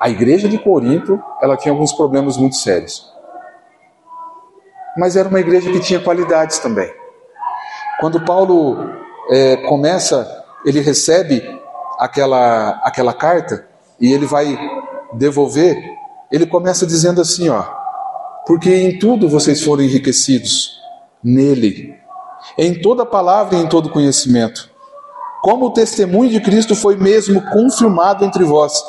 a 0.00 0.08
igreja 0.08 0.48
de 0.48 0.58
Corinto, 0.58 1.22
ela 1.40 1.56
tinha 1.56 1.72
alguns 1.72 1.92
problemas 1.92 2.36
muito 2.36 2.56
sérios. 2.56 3.12
Mas 4.96 5.16
era 5.16 5.28
uma 5.28 5.38
igreja 5.38 5.70
que 5.70 5.80
tinha 5.80 6.00
qualidades 6.00 6.58
também. 6.58 6.92
Quando 8.00 8.24
Paulo 8.24 8.76
é, 9.30 9.56
começa, 9.68 10.44
ele 10.64 10.80
recebe 10.80 11.42
aquela, 11.98 12.80
aquela 12.82 13.12
carta 13.12 13.66
e 14.00 14.12
ele 14.12 14.26
vai 14.26 14.58
devolver, 15.12 15.76
ele 16.30 16.46
começa 16.46 16.86
dizendo 16.86 17.20
assim, 17.20 17.48
ó, 17.48 17.64
porque 18.46 18.74
em 18.74 18.98
tudo 18.98 19.28
vocês 19.28 19.62
foram 19.62 19.82
enriquecidos 19.82 20.78
nele, 21.22 21.96
em 22.58 22.74
toda 22.82 23.06
palavra 23.06 23.56
e 23.56 23.62
em 23.62 23.68
todo 23.68 23.88
conhecimento, 23.88 24.68
como 25.40 25.66
o 25.66 25.72
testemunho 25.72 26.28
de 26.28 26.40
Cristo 26.40 26.74
foi 26.74 26.96
mesmo 26.96 27.40
confirmado 27.50 28.24
entre 28.24 28.42
vós, 28.42 28.82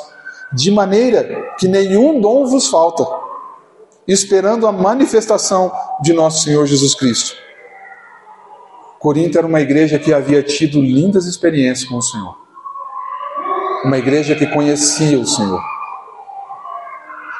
de 0.52 0.72
maneira 0.72 1.54
que 1.56 1.68
nenhum 1.68 2.20
dom 2.20 2.44
vos 2.46 2.66
falta, 2.66 3.06
esperando 4.08 4.66
a 4.66 4.72
manifestação 4.72 5.70
de 6.02 6.12
nosso 6.12 6.42
Senhor 6.42 6.66
Jesus 6.66 6.96
Cristo. 6.96 7.36
Corinto 8.98 9.38
era 9.38 9.46
uma 9.46 9.60
igreja 9.60 9.98
que 9.98 10.12
havia 10.12 10.42
tido 10.42 10.80
lindas 10.80 11.26
experiências 11.26 11.88
com 11.88 11.96
o 11.96 12.02
Senhor. 12.02 12.36
Uma 13.84 13.96
igreja 13.96 14.34
que 14.34 14.46
conhecia 14.46 15.18
o 15.18 15.26
Senhor. 15.26 15.62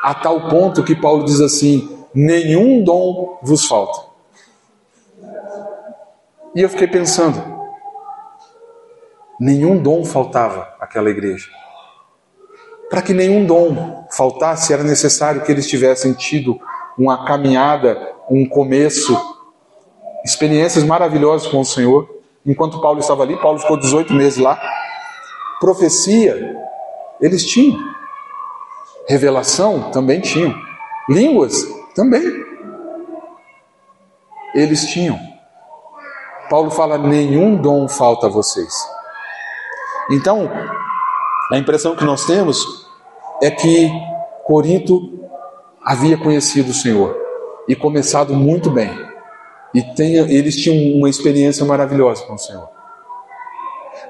A 0.03 0.15
tal 0.15 0.49
ponto 0.49 0.83
que 0.83 0.97
Paulo 0.97 1.25
diz 1.25 1.39
assim: 1.41 2.07
nenhum 2.15 2.83
dom 2.83 3.39
vos 3.43 3.67
falta. 3.67 4.10
E 6.55 6.63
eu 6.63 6.69
fiquei 6.69 6.89
pensando, 6.89 7.41
nenhum 9.39 9.81
dom 9.81 10.05
faltava 10.05 10.75
àquela 10.81 11.09
igreja. 11.09 11.49
Para 12.89 13.03
que 13.03 13.15
nenhum 13.15 13.47
dom 13.47 14.05
faltasse, 14.11 14.73
era 14.73 14.83
necessário 14.83 15.43
que 15.43 15.53
eles 15.53 15.69
tivessem 15.69 16.13
tido 16.13 16.61
uma 16.99 17.25
caminhada, 17.25 18.15
um 18.29 18.45
começo, 18.49 19.17
experiências 20.25 20.83
maravilhosas 20.83 21.47
com 21.47 21.61
o 21.61 21.65
Senhor. 21.65 22.19
Enquanto 22.45 22.81
Paulo 22.81 22.99
estava 22.99 23.23
ali, 23.23 23.41
Paulo 23.41 23.61
ficou 23.61 23.77
18 23.77 24.13
meses 24.13 24.39
lá. 24.39 24.61
Profecia, 25.61 26.57
eles 27.21 27.47
tinham. 27.47 27.79
Revelação, 29.09 29.93
também 29.93 30.21
tinham. 30.21 30.53
Línguas, 31.09 31.65
também. 31.95 32.23
Eles 34.53 34.87
tinham. 34.87 35.30
Paulo 36.51 36.71
fala: 36.71 36.99
nenhum 36.99 37.57
dom 37.57 37.89
falta 37.89 38.27
a 38.27 38.31
vocês. 38.31 38.75
Então, 40.11 40.51
a 41.53 41.57
impressão 41.57 41.95
que 41.95 42.05
nós 42.05 42.27
temos 42.27 42.91
é 43.41 43.51
que 43.51 43.89
Corinto 44.45 45.21
havia 45.83 46.19
conhecido 46.19 46.73
o 46.73 46.75
Senhor 46.75 47.17
e 47.69 47.77
começado 47.77 48.35
muito 48.35 48.69
bem. 48.69 48.91
E 49.73 49.85
eles 50.03 50.57
tinham 50.57 50.99
uma 50.99 51.09
experiência 51.09 51.65
maravilhosa 51.65 52.27
com 52.27 52.35
o 52.35 52.39
Senhor. 52.39 52.69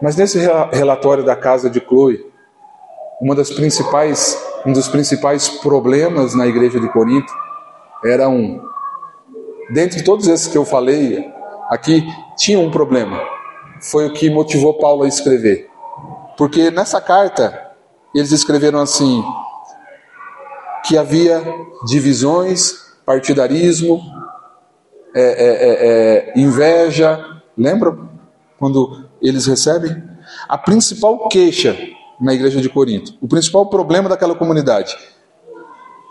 Mas 0.00 0.16
nesse 0.16 0.38
relatório 0.72 1.22
da 1.22 1.36
casa 1.36 1.68
de 1.68 1.80
Chloe, 1.80 2.26
uma 3.20 3.34
das 3.34 3.50
principais, 3.50 4.42
um 4.64 4.72
dos 4.72 4.88
principais 4.88 5.50
problemas 5.50 6.34
na 6.34 6.46
igreja 6.46 6.80
de 6.80 6.88
Corinto 6.88 7.30
era 8.02 8.26
um. 8.30 8.62
Dentre 9.70 10.02
todos 10.02 10.26
esses 10.26 10.48
que 10.48 10.56
eu 10.56 10.64
falei 10.64 11.30
aqui, 11.70 12.04
tinha 12.36 12.58
um 12.58 12.70
problema. 12.70 13.20
Foi 13.80 14.06
o 14.06 14.12
que 14.12 14.28
motivou 14.28 14.74
Paulo 14.74 15.04
a 15.04 15.08
escrever. 15.08 15.70
Porque 16.36 16.70
nessa 16.70 17.00
carta 17.00 17.70
eles 18.14 18.32
escreveram 18.32 18.80
assim: 18.80 19.22
que 20.84 20.98
havia 20.98 21.42
divisões, 21.86 22.72
partidarismo, 23.06 24.00
é, 25.14 25.22
é, 25.22 25.48
é, 25.68 26.32
é 26.34 26.38
inveja. 26.38 27.24
Lembram 27.56 28.10
quando 28.58 29.08
eles 29.22 29.46
recebem? 29.46 30.10
A 30.48 30.58
principal 30.58 31.28
queixa 31.28 31.76
na 32.20 32.34
igreja 32.34 32.60
de 32.60 32.68
Corinto, 32.68 33.14
o 33.20 33.26
principal 33.26 33.66
problema 33.70 34.08
daquela 34.08 34.34
comunidade 34.34 34.96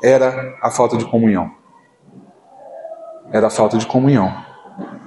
era 0.04 0.58
a 0.62 0.72
falta 0.72 0.98
de 0.98 1.06
comunhão. 1.06 1.52
Era 3.32 3.48
a 3.48 3.50
falta 3.50 3.78
de 3.78 3.86
comunhão. 3.86 4.49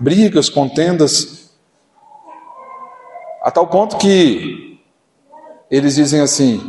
Brigas, 0.00 0.49
contendas, 0.49 1.52
a 3.43 3.50
tal 3.50 3.67
ponto 3.67 3.97
que 3.99 4.81
eles 5.71 5.95
dizem 5.95 6.21
assim: 6.21 6.61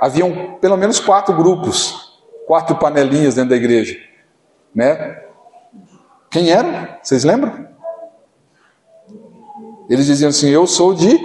haviam 0.00 0.58
pelo 0.60 0.76
menos 0.76 1.00
quatro 1.00 1.34
grupos, 1.34 2.20
quatro 2.46 2.76
panelinhas 2.76 3.34
dentro 3.34 3.50
da 3.50 3.56
igreja, 3.56 3.96
né? 4.74 5.22
Quem 6.30 6.50
eram? 6.50 6.88
Vocês 7.02 7.24
lembram? 7.24 7.68
Eles 9.88 10.06
diziam 10.06 10.30
assim: 10.30 10.48
Eu 10.48 10.66
sou 10.66 10.94
de. 10.94 11.20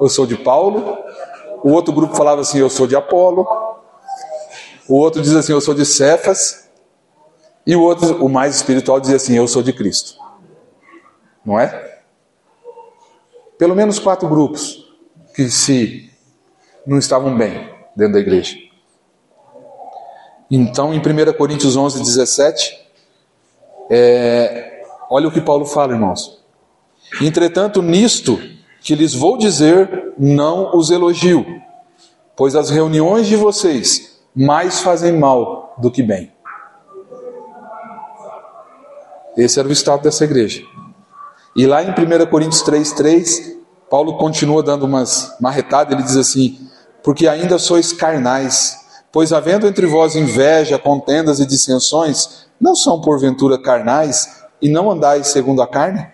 Eu 0.00 0.08
sou 0.08 0.26
de 0.26 0.36
Paulo. 0.36 0.96
O 1.64 1.70
outro 1.72 1.92
grupo 1.92 2.14
falava 2.14 2.42
assim: 2.42 2.58
Eu 2.58 2.70
sou 2.70 2.86
de 2.86 2.94
Apolo. 2.94 3.46
O 4.88 4.96
outro 4.96 5.22
diz 5.22 5.34
assim: 5.34 5.52
Eu 5.52 5.60
sou 5.60 5.74
de 5.74 5.86
Cefas. 5.86 6.67
E 7.68 7.76
o 7.76 7.82
outro, 7.82 8.24
o 8.24 8.30
mais 8.30 8.56
espiritual, 8.56 8.98
dizia 8.98 9.16
assim: 9.16 9.36
Eu 9.36 9.46
sou 9.46 9.62
de 9.62 9.74
Cristo. 9.74 10.18
Não 11.44 11.60
é? 11.60 12.00
Pelo 13.58 13.76
menos 13.76 13.98
quatro 13.98 14.26
grupos 14.26 14.90
que 15.34 15.50
se 15.50 16.10
não 16.86 16.96
estavam 16.96 17.36
bem 17.36 17.68
dentro 17.94 18.14
da 18.14 18.20
igreja. 18.20 18.56
Então, 20.50 20.94
em 20.94 20.98
1 20.98 21.32
Coríntios 21.36 21.76
11, 21.76 21.98
17, 21.98 22.88
é, 23.90 24.82
olha 25.10 25.28
o 25.28 25.30
que 25.30 25.42
Paulo 25.42 25.66
fala, 25.66 25.92
irmãos. 25.92 26.42
Entretanto, 27.20 27.82
nisto 27.82 28.40
que 28.80 28.94
lhes 28.94 29.12
vou 29.12 29.36
dizer, 29.36 30.14
não 30.18 30.74
os 30.74 30.90
elogio, 30.90 31.44
pois 32.34 32.56
as 32.56 32.70
reuniões 32.70 33.26
de 33.26 33.36
vocês 33.36 34.22
mais 34.34 34.80
fazem 34.80 35.12
mal 35.12 35.74
do 35.76 35.90
que 35.90 36.02
bem. 36.02 36.32
Esse 39.38 39.60
era 39.60 39.68
o 39.68 39.72
estado 39.72 40.02
dessa 40.02 40.24
igreja. 40.24 40.64
E 41.54 41.64
lá 41.64 41.80
em 41.80 41.90
1 41.90 42.26
Coríntios 42.26 42.60
3, 42.62 42.92
3, 42.92 43.56
Paulo 43.88 44.18
continua 44.18 44.64
dando 44.64 44.84
umas 44.84 45.36
marretadas, 45.40 45.92
ele 45.94 46.02
diz 46.02 46.16
assim: 46.16 46.68
porque 47.04 47.28
ainda 47.28 47.56
sois 47.56 47.92
carnais. 47.92 48.76
Pois 49.12 49.32
havendo 49.32 49.68
entre 49.68 49.86
vós 49.86 50.16
inveja, 50.16 50.76
contendas 50.76 51.38
e 51.38 51.46
dissensões, 51.46 52.48
não 52.60 52.74
são 52.74 53.00
porventura 53.00 53.56
carnais 53.56 54.42
e 54.60 54.68
não 54.68 54.90
andais 54.90 55.28
segundo 55.28 55.62
a 55.62 55.68
carne? 55.68 56.04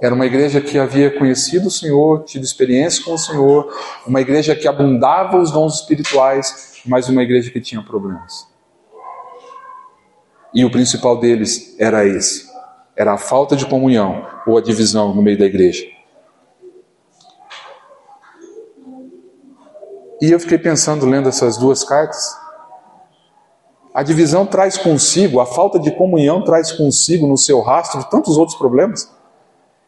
Era 0.00 0.14
uma 0.14 0.26
igreja 0.26 0.60
que 0.60 0.78
havia 0.78 1.18
conhecido 1.18 1.68
o 1.68 1.70
Senhor, 1.70 2.22
tido 2.24 2.44
experiência 2.44 3.02
com 3.02 3.14
o 3.14 3.18
Senhor, 3.18 3.74
uma 4.06 4.20
igreja 4.20 4.54
que 4.54 4.68
abundava 4.68 5.38
os 5.38 5.50
dons 5.50 5.80
espirituais, 5.80 6.80
mas 6.84 7.08
uma 7.08 7.22
igreja 7.22 7.50
que 7.50 7.60
tinha 7.60 7.82
problemas. 7.82 8.46
E 10.54 10.64
o 10.64 10.70
principal 10.70 11.18
deles 11.18 11.76
era 11.78 12.06
esse: 12.06 12.48
era 12.96 13.12
a 13.12 13.18
falta 13.18 13.54
de 13.54 13.66
comunhão 13.66 14.26
ou 14.46 14.58
a 14.58 14.62
divisão 14.62 15.14
no 15.14 15.22
meio 15.22 15.38
da 15.38 15.44
igreja. 15.44 15.84
E 20.20 20.30
eu 20.32 20.40
fiquei 20.40 20.58
pensando, 20.58 21.06
lendo 21.06 21.28
essas 21.28 21.56
duas 21.56 21.84
cartas, 21.84 22.36
a 23.94 24.02
divisão 24.02 24.44
traz 24.44 24.76
consigo, 24.76 25.40
a 25.40 25.46
falta 25.46 25.78
de 25.78 25.92
comunhão 25.92 26.42
traz 26.42 26.72
consigo 26.72 27.26
no 27.26 27.36
seu 27.36 27.60
rastro 27.60 28.02
tantos 28.04 28.36
outros 28.36 28.58
problemas. 28.58 29.12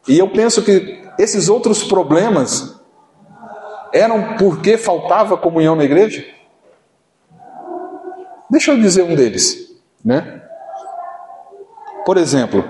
E 0.07 0.17
eu 0.17 0.29
penso 0.29 0.63
que 0.63 1.01
esses 1.19 1.49
outros 1.49 1.83
problemas 1.83 2.79
eram 3.93 4.37
porque 4.37 4.77
faltava 4.77 5.37
comunhão 5.37 5.75
na 5.75 5.83
igreja. 5.83 6.25
Deixa 8.49 8.71
eu 8.71 8.79
dizer 8.79 9.03
um 9.03 9.15
deles, 9.15 9.75
né? 10.03 10.40
Por 12.05 12.17
exemplo, 12.17 12.63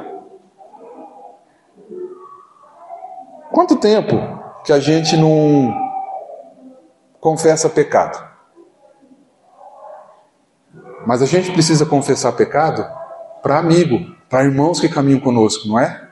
quanto 3.52 3.78
tempo 3.78 4.16
que 4.66 4.74
a 4.74 4.80
gente 4.80 5.16
não 5.16 5.74
confessa 7.20 7.70
pecado? 7.70 8.30
Mas 11.06 11.22
a 11.22 11.26
gente 11.26 11.52
precisa 11.52 11.86
confessar 11.86 12.34
pecado 12.34 12.86
para 13.42 13.58
amigo, 13.58 14.16
para 14.30 14.44
irmãos 14.44 14.80
que 14.80 14.90
caminham 14.90 15.20
conosco, 15.20 15.68
não 15.68 15.80
é? 15.80 16.10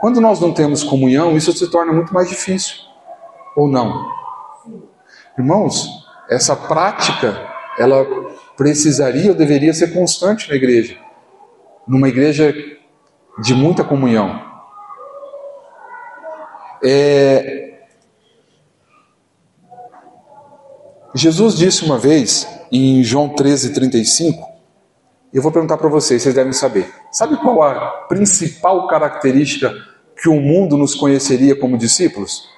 Quando 0.00 0.20
nós 0.20 0.40
não 0.40 0.52
temos 0.52 0.82
comunhão, 0.82 1.36
isso 1.36 1.52
se 1.52 1.70
torna 1.70 1.92
muito 1.92 2.14
mais 2.14 2.28
difícil. 2.28 2.76
Ou 3.56 3.68
não? 3.68 4.10
Irmãos, 5.38 5.88
essa 6.28 6.56
prática, 6.56 7.38
ela 7.78 8.04
precisaria 8.56 9.30
ou 9.30 9.36
deveria 9.36 9.72
ser 9.72 9.92
constante 9.92 10.48
na 10.48 10.56
igreja. 10.56 11.01
Numa 11.92 12.08
igreja 12.08 12.54
de 13.38 13.54
muita 13.54 13.84
comunhão. 13.84 14.42
É... 16.82 17.80
Jesus 21.14 21.54
disse 21.54 21.84
uma 21.84 21.98
vez, 21.98 22.48
em 22.72 23.04
João 23.04 23.28
13, 23.28 23.74
35, 23.74 24.48
eu 25.34 25.42
vou 25.42 25.52
perguntar 25.52 25.76
para 25.76 25.90
vocês, 25.90 26.22
vocês 26.22 26.34
devem 26.34 26.54
saber. 26.54 26.90
Sabe 27.12 27.36
qual 27.36 27.62
a 27.62 28.06
principal 28.08 28.88
característica 28.88 29.70
que 30.16 30.30
o 30.30 30.40
mundo 30.40 30.78
nos 30.78 30.94
conheceria 30.94 31.54
como 31.54 31.76
discípulos? 31.76 32.48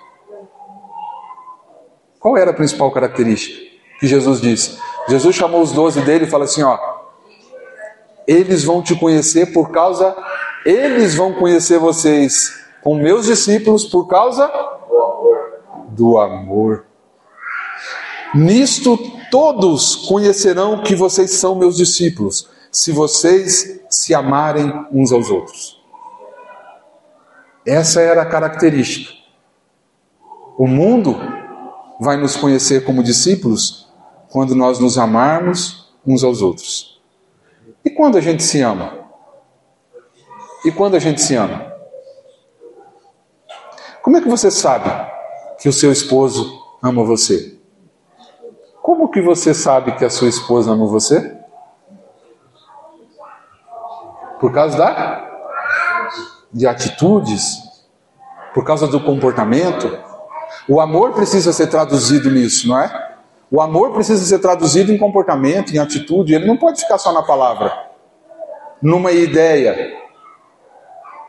Qual 2.20 2.36
era 2.36 2.52
a 2.52 2.54
principal 2.54 2.92
característica 2.92 3.60
que 3.98 4.06
Jesus 4.06 4.40
disse? 4.40 4.78
Jesus 5.08 5.34
chamou 5.34 5.60
os 5.60 5.72
doze 5.72 6.00
dele 6.02 6.26
e 6.26 6.30
falou 6.30 6.44
assim: 6.44 6.62
ó, 6.62 6.78
eles 8.26 8.64
vão 8.64 8.82
te 8.82 8.94
conhecer 8.94 9.52
por 9.52 9.70
causa, 9.70 10.14
eles 10.64 11.14
vão 11.14 11.34
conhecer 11.34 11.78
vocês 11.78 12.64
com 12.82 12.94
meus 12.96 13.26
discípulos 13.26 13.84
por 13.84 14.06
causa 14.06 14.50
do 15.88 16.18
amor. 16.18 16.86
Nisto 18.34 18.98
todos 19.30 19.96
conhecerão 19.96 20.82
que 20.82 20.94
vocês 20.94 21.30
são 21.32 21.54
meus 21.54 21.76
discípulos, 21.76 22.48
se 22.70 22.92
vocês 22.92 23.80
se 23.88 24.14
amarem 24.14 24.72
uns 24.92 25.12
aos 25.12 25.30
outros. 25.30 25.80
Essa 27.66 28.00
era 28.00 28.22
a 28.22 28.26
característica. 28.26 29.12
O 30.58 30.66
mundo 30.66 31.16
vai 32.00 32.16
nos 32.16 32.36
conhecer 32.36 32.84
como 32.84 33.02
discípulos 33.02 33.88
quando 34.28 34.54
nós 34.54 34.78
nos 34.78 34.98
amarmos 34.98 35.94
uns 36.06 36.22
aos 36.22 36.42
outros. 36.42 36.93
E 37.84 37.90
quando 37.90 38.16
a 38.16 38.20
gente 38.20 38.42
se 38.42 38.60
ama? 38.62 39.04
E 40.64 40.72
quando 40.72 40.94
a 40.94 40.98
gente 40.98 41.20
se 41.20 41.34
ama? 41.34 41.72
Como 44.02 44.16
é 44.16 44.20
que 44.20 44.28
você 44.28 44.50
sabe 44.50 44.90
que 45.58 45.68
o 45.68 45.72
seu 45.72 45.92
esposo 45.92 46.62
ama 46.82 47.04
você? 47.04 47.58
Como 48.82 49.10
que 49.10 49.20
você 49.20 49.52
sabe 49.54 49.96
que 49.96 50.04
a 50.04 50.10
sua 50.10 50.28
esposa 50.28 50.72
ama 50.72 50.86
você? 50.86 51.38
Por 54.40 54.52
causa 54.52 54.76
da 54.76 55.24
de 56.52 56.68
atitudes, 56.68 57.58
por 58.54 58.64
causa 58.64 58.86
do 58.86 59.00
comportamento. 59.00 59.98
O 60.68 60.80
amor 60.80 61.12
precisa 61.12 61.52
ser 61.52 61.66
traduzido 61.66 62.30
nisso, 62.30 62.68
não 62.68 62.78
é? 62.78 63.13
O 63.50 63.60
amor 63.60 63.92
precisa 63.92 64.24
ser 64.24 64.38
traduzido 64.38 64.92
em 64.92 64.98
comportamento, 64.98 65.74
em 65.74 65.78
atitude. 65.78 66.34
Ele 66.34 66.46
não 66.46 66.56
pode 66.56 66.80
ficar 66.80 66.98
só 66.98 67.12
na 67.12 67.22
palavra, 67.22 67.72
numa 68.82 69.12
ideia. 69.12 69.96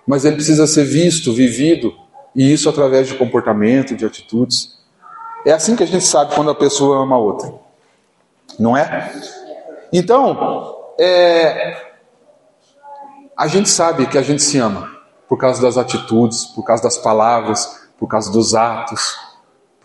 Mas 0.07 0.25
ele 0.25 0.35
precisa 0.35 0.67
ser 0.67 0.85
visto, 0.85 1.33
vivido, 1.33 1.93
e 2.35 2.51
isso 2.51 2.69
através 2.69 3.07
de 3.07 3.15
comportamento, 3.15 3.95
de 3.95 4.05
atitudes. 4.05 4.79
É 5.45 5.51
assim 5.51 5.75
que 5.75 5.83
a 5.83 5.87
gente 5.87 6.03
sabe 6.03 6.33
quando 6.35 6.49
a 6.49 6.55
pessoa 6.55 7.03
ama 7.03 7.15
a 7.15 7.19
outra, 7.19 7.53
não 8.57 8.75
é? 8.75 9.11
Então, 9.93 10.75
é, 10.99 11.77
a 13.37 13.47
gente 13.47 13.69
sabe 13.69 14.07
que 14.07 14.17
a 14.17 14.21
gente 14.21 14.41
se 14.41 14.57
ama 14.57 14.89
por 15.27 15.37
causa 15.37 15.61
das 15.61 15.77
atitudes, 15.77 16.45
por 16.45 16.63
causa 16.63 16.83
das 16.83 16.97
palavras, 16.97 17.87
por 17.97 18.07
causa 18.07 18.31
dos 18.31 18.55
atos, 18.55 19.17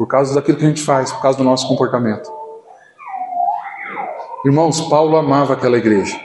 por 0.00 0.06
causa 0.06 0.34
daquilo 0.34 0.56
que 0.56 0.64
a 0.64 0.68
gente 0.68 0.80
faz, 0.80 1.12
por 1.12 1.20
causa 1.20 1.36
do 1.36 1.44
nosso 1.44 1.68
comportamento. 1.68 2.32
Irmãos, 4.46 4.80
Paulo 4.80 5.14
amava 5.14 5.52
aquela 5.52 5.76
igreja. 5.76 6.18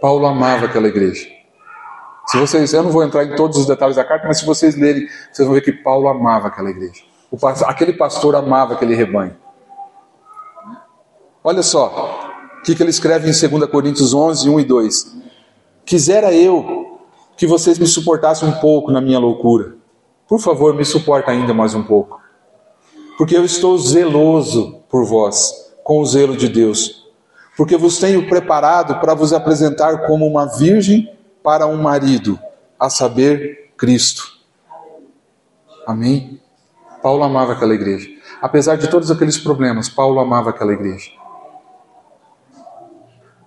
Paulo 0.00 0.24
amava 0.24 0.64
aquela 0.64 0.88
igreja. 0.88 1.28
Se 2.26 2.38
vocês, 2.38 2.72
eu 2.72 2.82
não 2.82 2.90
vou 2.90 3.04
entrar 3.04 3.22
em 3.22 3.36
todos 3.36 3.58
os 3.58 3.66
detalhes 3.66 3.96
da 3.96 4.04
carta, 4.04 4.26
mas 4.26 4.38
se 4.38 4.46
vocês 4.46 4.76
lerem, 4.76 5.06
vocês 5.30 5.46
vão 5.46 5.54
ver 5.54 5.60
que 5.60 5.72
Paulo 5.72 6.08
amava 6.08 6.48
aquela 6.48 6.70
igreja. 6.70 7.02
O, 7.30 7.36
aquele 7.66 7.92
pastor 7.92 8.34
amava 8.34 8.72
aquele 8.72 8.94
rebanho. 8.94 9.36
Olha 11.44 11.62
só, 11.62 12.30
o 12.60 12.62
que, 12.62 12.74
que 12.74 12.82
ele 12.82 12.88
escreve 12.88 13.28
em 13.28 13.48
2 13.58 13.70
Coríntios 13.70 14.14
11, 14.14 14.48
1 14.48 14.60
e 14.60 14.64
2. 14.64 15.16
Quisera 15.84 16.32
eu 16.32 16.98
que 17.36 17.46
vocês 17.46 17.78
me 17.78 17.86
suportassem 17.86 18.48
um 18.48 18.52
pouco 18.52 18.90
na 18.90 19.02
minha 19.02 19.18
loucura. 19.18 19.76
Por 20.26 20.40
favor, 20.40 20.72
me 20.72 20.86
suporta 20.86 21.30
ainda 21.30 21.52
mais 21.52 21.74
um 21.74 21.82
pouco. 21.82 22.23
Porque 23.16 23.36
eu 23.36 23.44
estou 23.44 23.78
zeloso 23.78 24.82
por 24.88 25.04
vós, 25.04 25.72
com 25.82 26.00
o 26.00 26.06
zelo 26.06 26.36
de 26.36 26.48
Deus. 26.48 27.04
Porque 27.56 27.76
vos 27.76 27.98
tenho 27.98 28.28
preparado 28.28 29.00
para 29.00 29.14
vos 29.14 29.32
apresentar 29.32 30.06
como 30.06 30.26
uma 30.26 30.46
virgem 30.56 31.16
para 31.42 31.66
um 31.66 31.80
marido, 31.80 32.38
a 32.78 32.90
saber, 32.90 33.72
Cristo. 33.76 34.22
Amém? 35.86 36.40
Paulo 37.02 37.22
amava 37.22 37.52
aquela 37.52 37.74
igreja. 37.74 38.08
Apesar 38.40 38.76
de 38.76 38.88
todos 38.88 39.10
aqueles 39.10 39.38
problemas, 39.38 39.88
Paulo 39.88 40.18
amava 40.18 40.50
aquela 40.50 40.72
igreja. 40.72 41.10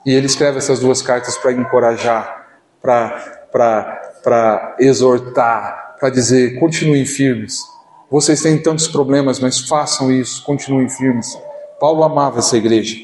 E 0.06 0.14
ele 0.14 0.28
escreve 0.28 0.60
essas 0.60 0.80
duas 0.80 1.02
cartas 1.02 1.38
para 1.38 1.52
encorajar, 1.52 2.48
para 2.82 4.76
exortar, 4.80 5.98
para 6.00 6.10
dizer: 6.10 6.60
continuem 6.60 7.06
firmes. 7.06 7.62
Vocês 8.10 8.42
têm 8.42 8.62
tantos 8.62 8.88
problemas, 8.88 9.40
mas 9.40 9.60
façam 9.60 10.12
isso, 10.12 10.44
continuem 10.44 10.88
firmes. 10.90 11.38
Paulo 11.80 12.04
amava 12.04 12.40
essa 12.40 12.56
igreja. 12.56 12.96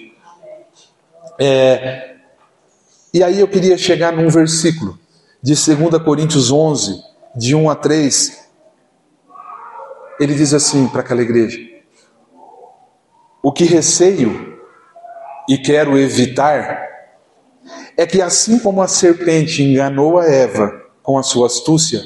É, 1.37 2.15
e 3.13 3.21
aí 3.21 3.39
eu 3.39 3.47
queria 3.47 3.77
chegar 3.77 4.13
num 4.13 4.29
versículo 4.29 4.97
de 5.41 5.53
2 5.53 6.01
Coríntios 6.03 6.51
11, 6.51 7.03
de 7.35 7.53
1 7.53 7.69
a 7.69 7.75
3. 7.75 8.47
Ele 10.19 10.35
diz 10.35 10.53
assim 10.53 10.87
para 10.87 11.01
aquela 11.01 11.21
igreja: 11.21 11.59
O 13.43 13.51
que 13.51 13.65
receio 13.65 14.57
e 15.49 15.57
quero 15.57 15.97
evitar 15.97 16.81
é 17.97 18.05
que 18.05 18.21
assim 18.21 18.57
como 18.57 18.81
a 18.81 18.87
serpente 18.87 19.61
enganou 19.61 20.17
a 20.17 20.25
Eva 20.25 20.81
com 21.01 21.17
a 21.17 21.23
sua 21.23 21.47
astúcia, 21.47 22.01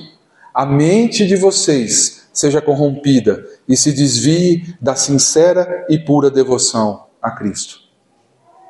a 0.52 0.66
mente 0.66 1.28
de 1.28 1.36
vocês 1.36 2.17
seja 2.38 2.62
corrompida 2.62 3.44
e 3.68 3.76
se 3.76 3.92
desvie 3.92 4.76
da 4.80 4.96
sincera 4.96 5.88
e 5.90 5.98
pura 5.98 6.30
devoção 6.30 7.08
a 7.20 7.32
Cristo. 7.32 7.80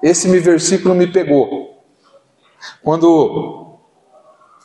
Esse 0.01 0.27
versículo 0.39 0.95
me 0.95 1.05
pegou. 1.05 1.83
Quando 2.81 3.77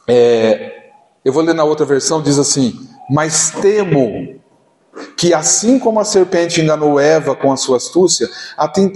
é, 0.07 0.91
eu 1.25 1.33
vou 1.33 1.43
ler 1.43 1.53
na 1.53 1.65
outra 1.65 1.85
versão, 1.85 2.23
diz 2.23 2.39
assim: 2.39 2.79
Mas 3.11 3.51
temo 3.51 4.41
que 5.17 5.35
assim 5.35 5.81
como 5.81 5.99
a 5.99 6.05
serpente 6.05 6.61
enganou 6.61 7.01
Eva 7.01 7.35
com 7.35 7.51
a 7.51 7.57
sua 7.57 7.79
astúcia, 7.79 8.29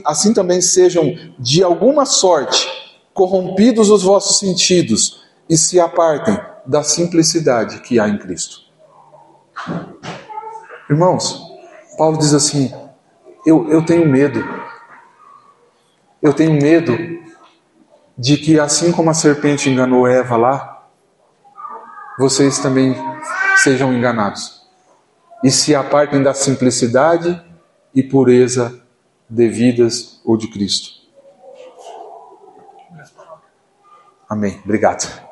assim 0.05 0.33
também 0.33 0.61
sejam 0.61 1.17
de 1.37 1.65
alguma 1.65 2.07
sorte 2.07 2.69
corrompidos 3.13 3.91
os 3.91 4.05
vossos 4.05 4.39
sentidos 4.39 5.25
e 5.49 5.57
se 5.57 5.81
apartem 5.81 6.39
da 6.65 6.85
simplicidade 6.85 7.81
que 7.81 7.99
há 7.99 8.09
em 8.09 8.19
Cristo. 8.19 8.66
Irmãos, 10.89 11.43
Paulo 11.97 12.19
diz 12.19 12.35
assim: 12.35 12.73
eu, 13.45 13.69
eu 13.71 13.85
tenho 13.85 14.09
medo, 14.09 14.43
eu 16.21 16.33
tenho 16.33 16.53
medo 16.53 16.97
de 18.19 18.37
que, 18.37 18.59
assim 18.59 18.93
como 18.93 19.11
a 19.11 19.15
serpente 19.15 19.69
enganou 19.69 20.07
Eva 20.07 20.37
lá, 20.37 20.89
vocês 22.19 22.59
também 22.59 22.97
sejam 23.57 23.93
enganados 23.93 24.67
e 25.45 25.51
se 25.51 25.75
apartem 25.75 26.23
da 26.23 26.33
simplicidade 26.33 27.43
e 27.95 28.03
pureza 28.03 28.83
devidas 29.29 30.21
ou 30.25 30.37
de 30.37 30.49
Cristo. 30.49 30.97
Amém. 34.29 34.61
Obrigado. 34.65 35.25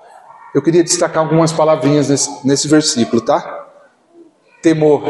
Eu 0.54 0.62
queria 0.62 0.84
destacar 0.84 1.22
algumas 1.22 1.52
palavrinhas 1.52 2.08
nesse, 2.08 2.46
nesse 2.46 2.68
versículo, 2.68 3.20
tá? 3.20 3.63
Temor, 4.64 5.03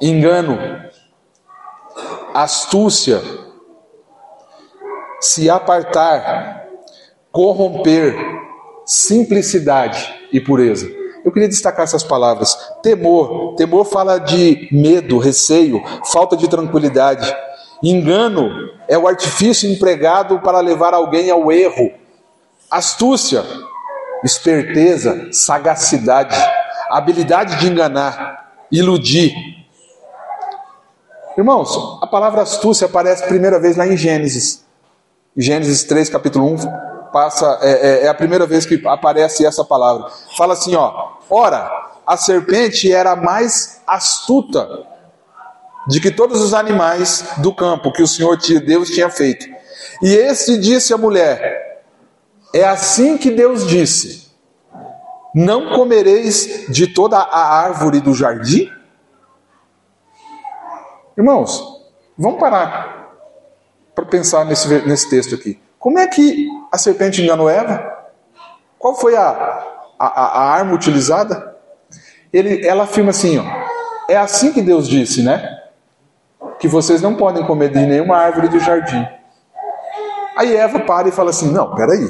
engano, 0.00 0.58
astúcia, 2.32 3.20
se 5.20 5.50
apartar, 5.50 6.66
corromper 7.30 8.16
simplicidade 8.86 10.14
e 10.32 10.40
pureza. 10.40 10.90
Eu 11.22 11.30
queria 11.30 11.46
destacar 11.46 11.84
essas 11.84 12.02
palavras. 12.02 12.56
Temor. 12.82 13.54
Temor 13.56 13.84
fala 13.84 14.16
de 14.16 14.70
medo, 14.72 15.18
receio, 15.18 15.78
falta 16.10 16.38
de 16.38 16.48
tranquilidade. 16.48 17.36
Engano 17.82 18.48
é 18.88 18.96
o 18.96 19.06
artifício 19.06 19.70
empregado 19.70 20.40
para 20.40 20.60
levar 20.60 20.94
alguém 20.94 21.30
ao 21.30 21.52
erro. 21.52 21.92
Astúcia, 22.70 23.44
esperteza, 24.24 25.28
sagacidade, 25.32 26.34
habilidade 26.96 27.58
de 27.58 27.68
enganar, 27.68 28.52
iludir. 28.70 29.32
Irmãos, 31.36 31.98
a 32.02 32.06
palavra 32.06 32.42
astúcia 32.42 32.86
aparece 32.86 33.24
a 33.24 33.26
primeira 33.26 33.58
vez 33.58 33.76
lá 33.76 33.86
em 33.86 33.96
Gênesis. 33.96 34.64
Gênesis 35.36 35.84
3, 35.84 36.10
capítulo 36.10 36.46
1, 36.46 36.56
passa, 37.12 37.58
é, 37.62 37.70
é, 37.70 38.04
é, 38.04 38.08
a 38.08 38.14
primeira 38.14 38.46
vez 38.46 38.66
que 38.66 38.80
aparece 38.86 39.46
essa 39.46 39.64
palavra. 39.64 40.10
Fala 40.36 40.52
assim, 40.52 40.74
ó. 40.74 41.12
Ora, 41.30 41.70
a 42.06 42.16
serpente 42.16 42.92
era 42.92 43.16
mais 43.16 43.80
astuta 43.86 44.68
de 45.88 46.00
que 46.00 46.10
todos 46.10 46.40
os 46.40 46.52
animais 46.52 47.24
do 47.38 47.54
campo 47.54 47.92
que 47.92 48.02
o 48.02 48.06
Senhor 48.06 48.36
Deus 48.36 48.90
tinha 48.90 49.08
feito. 49.08 49.46
E 50.02 50.14
esse 50.14 50.58
disse 50.58 50.92
à 50.92 50.98
mulher: 50.98 51.82
É 52.54 52.64
assim 52.64 53.16
que 53.16 53.30
Deus 53.30 53.66
disse: 53.66 54.21
Não 55.34 55.74
comereis 55.74 56.66
de 56.68 56.86
toda 56.86 57.18
a 57.18 57.62
árvore 57.62 58.00
do 58.00 58.14
jardim? 58.14 58.70
Irmãos, 61.16 61.82
vamos 62.16 62.38
parar 62.38 63.16
para 63.94 64.04
pensar 64.04 64.44
nesse, 64.44 64.68
nesse 64.86 65.08
texto 65.08 65.34
aqui. 65.34 65.60
Como 65.78 65.98
é 65.98 66.06
que 66.06 66.48
a 66.70 66.78
serpente 66.78 67.22
enganou 67.22 67.48
Eva? 67.48 67.90
Qual 68.78 68.94
foi 68.94 69.16
a, 69.16 69.64
a, 69.98 70.06
a 70.06 70.50
arma 70.52 70.74
utilizada? 70.74 71.56
Ele, 72.32 72.66
ela 72.66 72.84
afirma 72.84 73.10
assim: 73.10 73.38
ó, 73.38 73.44
é 74.08 74.16
assim 74.16 74.52
que 74.52 74.62
Deus 74.62 74.88
disse, 74.88 75.22
né? 75.22 75.62
que 76.62 76.68
vocês 76.68 77.02
não 77.02 77.16
podem 77.16 77.44
comer 77.44 77.70
de 77.70 77.84
nenhuma 77.84 78.16
árvore 78.16 78.48
do 78.48 78.60
jardim. 78.60 79.04
Aí 80.36 80.56
Eva 80.56 80.78
para 80.78 81.08
e 81.08 81.12
fala 81.12 81.30
assim: 81.30 81.50
Não, 81.50 81.74
peraí. 81.74 82.08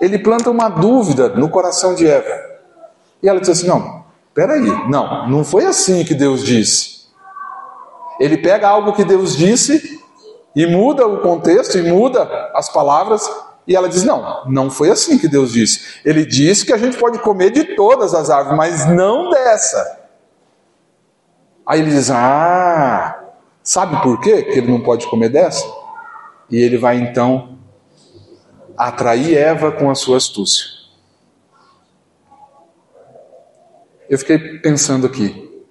Ele 0.00 0.18
planta 0.18 0.50
uma 0.50 0.68
dúvida 0.68 1.28
no 1.30 1.48
coração 1.48 1.94
de 1.94 2.06
Eva. 2.06 2.54
E 3.22 3.28
ela 3.28 3.40
diz 3.40 3.48
assim: 3.48 3.66
Não, 3.66 4.04
peraí. 4.34 4.88
Não, 4.88 5.28
não 5.28 5.44
foi 5.44 5.64
assim 5.64 6.04
que 6.04 6.14
Deus 6.14 6.44
disse. 6.44 7.04
Ele 8.20 8.38
pega 8.38 8.68
algo 8.68 8.92
que 8.92 9.04
Deus 9.04 9.36
disse 9.36 10.00
e 10.54 10.66
muda 10.66 11.06
o 11.06 11.20
contexto 11.20 11.78
e 11.78 11.82
muda 11.82 12.22
as 12.54 12.68
palavras. 12.68 13.28
E 13.66 13.74
ela 13.74 13.88
diz: 13.88 14.04
Não, 14.04 14.44
não 14.46 14.70
foi 14.70 14.90
assim 14.90 15.18
que 15.18 15.28
Deus 15.28 15.52
disse. 15.52 16.00
Ele 16.04 16.24
disse 16.24 16.66
que 16.66 16.72
a 16.72 16.78
gente 16.78 16.96
pode 16.98 17.18
comer 17.18 17.50
de 17.50 17.74
todas 17.74 18.14
as 18.14 18.30
árvores, 18.30 18.56
mas 18.56 18.86
não 18.86 19.30
dessa. 19.30 20.00
Aí 21.66 21.80
ele 21.80 21.90
diz: 21.90 22.10
Ah, 22.10 23.18
sabe 23.62 24.00
por 24.02 24.20
quê 24.20 24.42
que 24.42 24.58
ele 24.58 24.70
não 24.70 24.80
pode 24.80 25.06
comer 25.06 25.30
dessa? 25.30 25.64
E 26.50 26.58
ele 26.58 26.76
vai 26.76 26.98
então 26.98 27.53
atrair 28.76 29.36
Eva 29.36 29.72
com 29.72 29.90
a 29.90 29.94
sua 29.94 30.16
astúcia. 30.16 30.66
Eu 34.08 34.18
fiquei 34.18 34.58
pensando 34.58 35.06
aqui: 35.06 35.64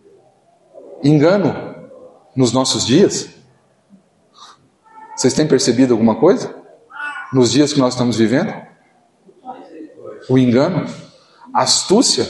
engano 1.04 1.90
nos 2.36 2.52
nossos 2.52 2.86
dias? 2.86 3.30
Vocês 5.16 5.34
têm 5.34 5.48
percebido 5.48 5.94
alguma 5.94 6.16
coisa? 6.16 6.54
Nos 7.32 7.52
dias 7.52 7.72
que 7.72 7.80
nós 7.80 7.94
estamos 7.94 8.18
vivendo? 8.18 8.54
O 10.30 10.38
engano? 10.38 10.86
Astúcia? 11.54 12.28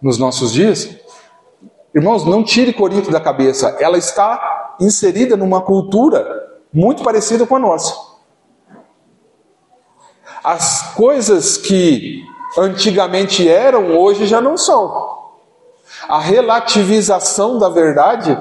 Nos 0.00 0.18
nossos 0.18 0.52
dias? 0.52 0.96
Irmãos, 1.94 2.24
não 2.24 2.42
tire 2.42 2.72
Corinto 2.72 3.10
da 3.10 3.20
cabeça, 3.20 3.76
ela 3.80 3.98
está 3.98 4.76
inserida 4.80 5.36
numa 5.36 5.60
cultura 5.60 6.26
muito 6.72 7.02
parecida 7.02 7.46
com 7.46 7.56
a 7.56 7.58
nossa. 7.58 8.11
As 10.42 10.94
coisas 10.94 11.56
que 11.56 12.24
antigamente 12.58 13.48
eram, 13.48 13.96
hoje 13.96 14.26
já 14.26 14.40
não 14.40 14.56
são. 14.56 15.20
A 16.08 16.18
relativização 16.18 17.58
da 17.58 17.68
verdade 17.68 18.36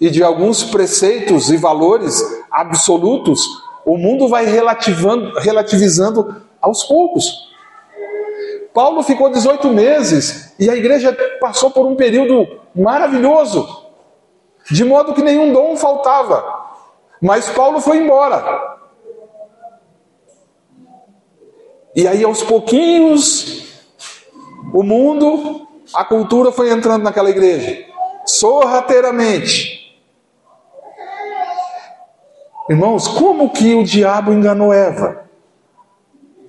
e 0.00 0.08
de 0.08 0.22
alguns 0.22 0.64
preceitos 0.64 1.50
e 1.50 1.58
valores 1.58 2.22
absolutos, 2.50 3.44
o 3.84 3.98
mundo 3.98 4.28
vai 4.28 4.46
relativizando 4.46 6.42
aos 6.60 6.84
poucos. 6.84 7.50
Paulo 8.72 9.02
ficou 9.02 9.28
18 9.30 9.68
meses 9.68 10.54
e 10.58 10.70
a 10.70 10.76
igreja 10.76 11.16
passou 11.40 11.70
por 11.70 11.86
um 11.86 11.96
período 11.96 12.60
maravilhoso, 12.74 13.84
de 14.70 14.84
modo 14.84 15.12
que 15.12 15.22
nenhum 15.22 15.52
dom 15.52 15.76
faltava. 15.76 16.60
Mas 17.20 17.50
Paulo 17.50 17.80
foi 17.80 17.98
embora. 17.98 18.69
E 21.94 22.06
aí, 22.06 22.22
aos 22.24 22.42
pouquinhos, 22.42 23.64
o 24.72 24.82
mundo, 24.82 25.66
a 25.94 26.04
cultura 26.04 26.52
foi 26.52 26.70
entrando 26.70 27.02
naquela 27.02 27.30
igreja, 27.30 27.84
sorrateiramente. 28.24 29.80
Irmãos, 32.68 33.08
como 33.08 33.50
que 33.50 33.74
o 33.74 33.82
diabo 33.82 34.32
enganou 34.32 34.72
Eva? 34.72 35.28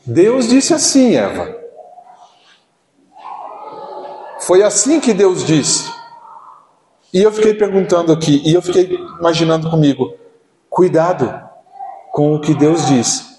Deus 0.06 0.48
disse 0.50 0.74
assim, 0.74 1.16
Eva: 1.16 1.62
foi 4.42 4.64
assim 4.64 5.00
que 5.00 5.14
Deus 5.14 5.46
disse. 5.46 5.90
E 7.14 7.22
eu 7.22 7.32
fiquei 7.32 7.54
perguntando 7.54 8.12
aqui, 8.12 8.42
e 8.46 8.54
eu 8.54 8.62
fiquei 8.62 8.98
imaginando 9.20 9.70
comigo: 9.70 10.14
cuidado 10.70 11.42
com 12.12 12.36
o 12.36 12.42
que 12.42 12.54
Deus 12.54 12.86
disse. 12.88 13.31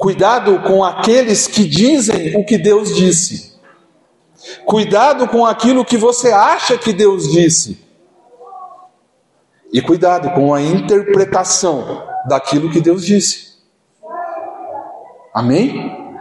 Cuidado 0.00 0.62
com 0.62 0.82
aqueles 0.82 1.46
que 1.46 1.62
dizem 1.62 2.34
o 2.34 2.42
que 2.42 2.56
Deus 2.56 2.96
disse. 2.96 3.60
Cuidado 4.64 5.28
com 5.28 5.44
aquilo 5.44 5.84
que 5.84 5.98
você 5.98 6.32
acha 6.32 6.78
que 6.78 6.90
Deus 6.90 7.30
disse. 7.30 7.84
E 9.70 9.82
cuidado 9.82 10.30
com 10.30 10.54
a 10.54 10.62
interpretação 10.62 12.02
daquilo 12.26 12.70
que 12.70 12.80
Deus 12.80 13.04
disse. 13.04 13.58
Amém? 15.34 16.16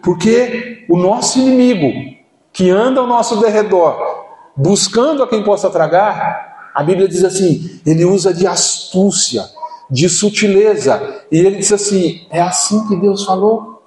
Porque 0.00 0.86
o 0.88 0.96
nosso 0.96 1.40
inimigo, 1.40 2.16
que 2.52 2.70
anda 2.70 3.00
ao 3.00 3.08
nosso 3.08 3.40
derredor, 3.40 3.98
buscando 4.56 5.24
a 5.24 5.28
quem 5.28 5.42
possa 5.42 5.68
tragar, 5.68 6.70
a 6.72 6.84
Bíblia 6.84 7.08
diz 7.08 7.24
assim: 7.24 7.80
ele 7.84 8.04
usa 8.04 8.32
de 8.32 8.46
astúcia, 8.46 9.42
de 9.90 10.08
sutileza, 10.08 11.24
e 11.30 11.38
ele 11.38 11.56
diz 11.56 11.72
assim: 11.72 12.26
é 12.30 12.40
assim 12.40 12.86
que 12.86 12.96
Deus 12.96 13.24
falou. 13.24 13.82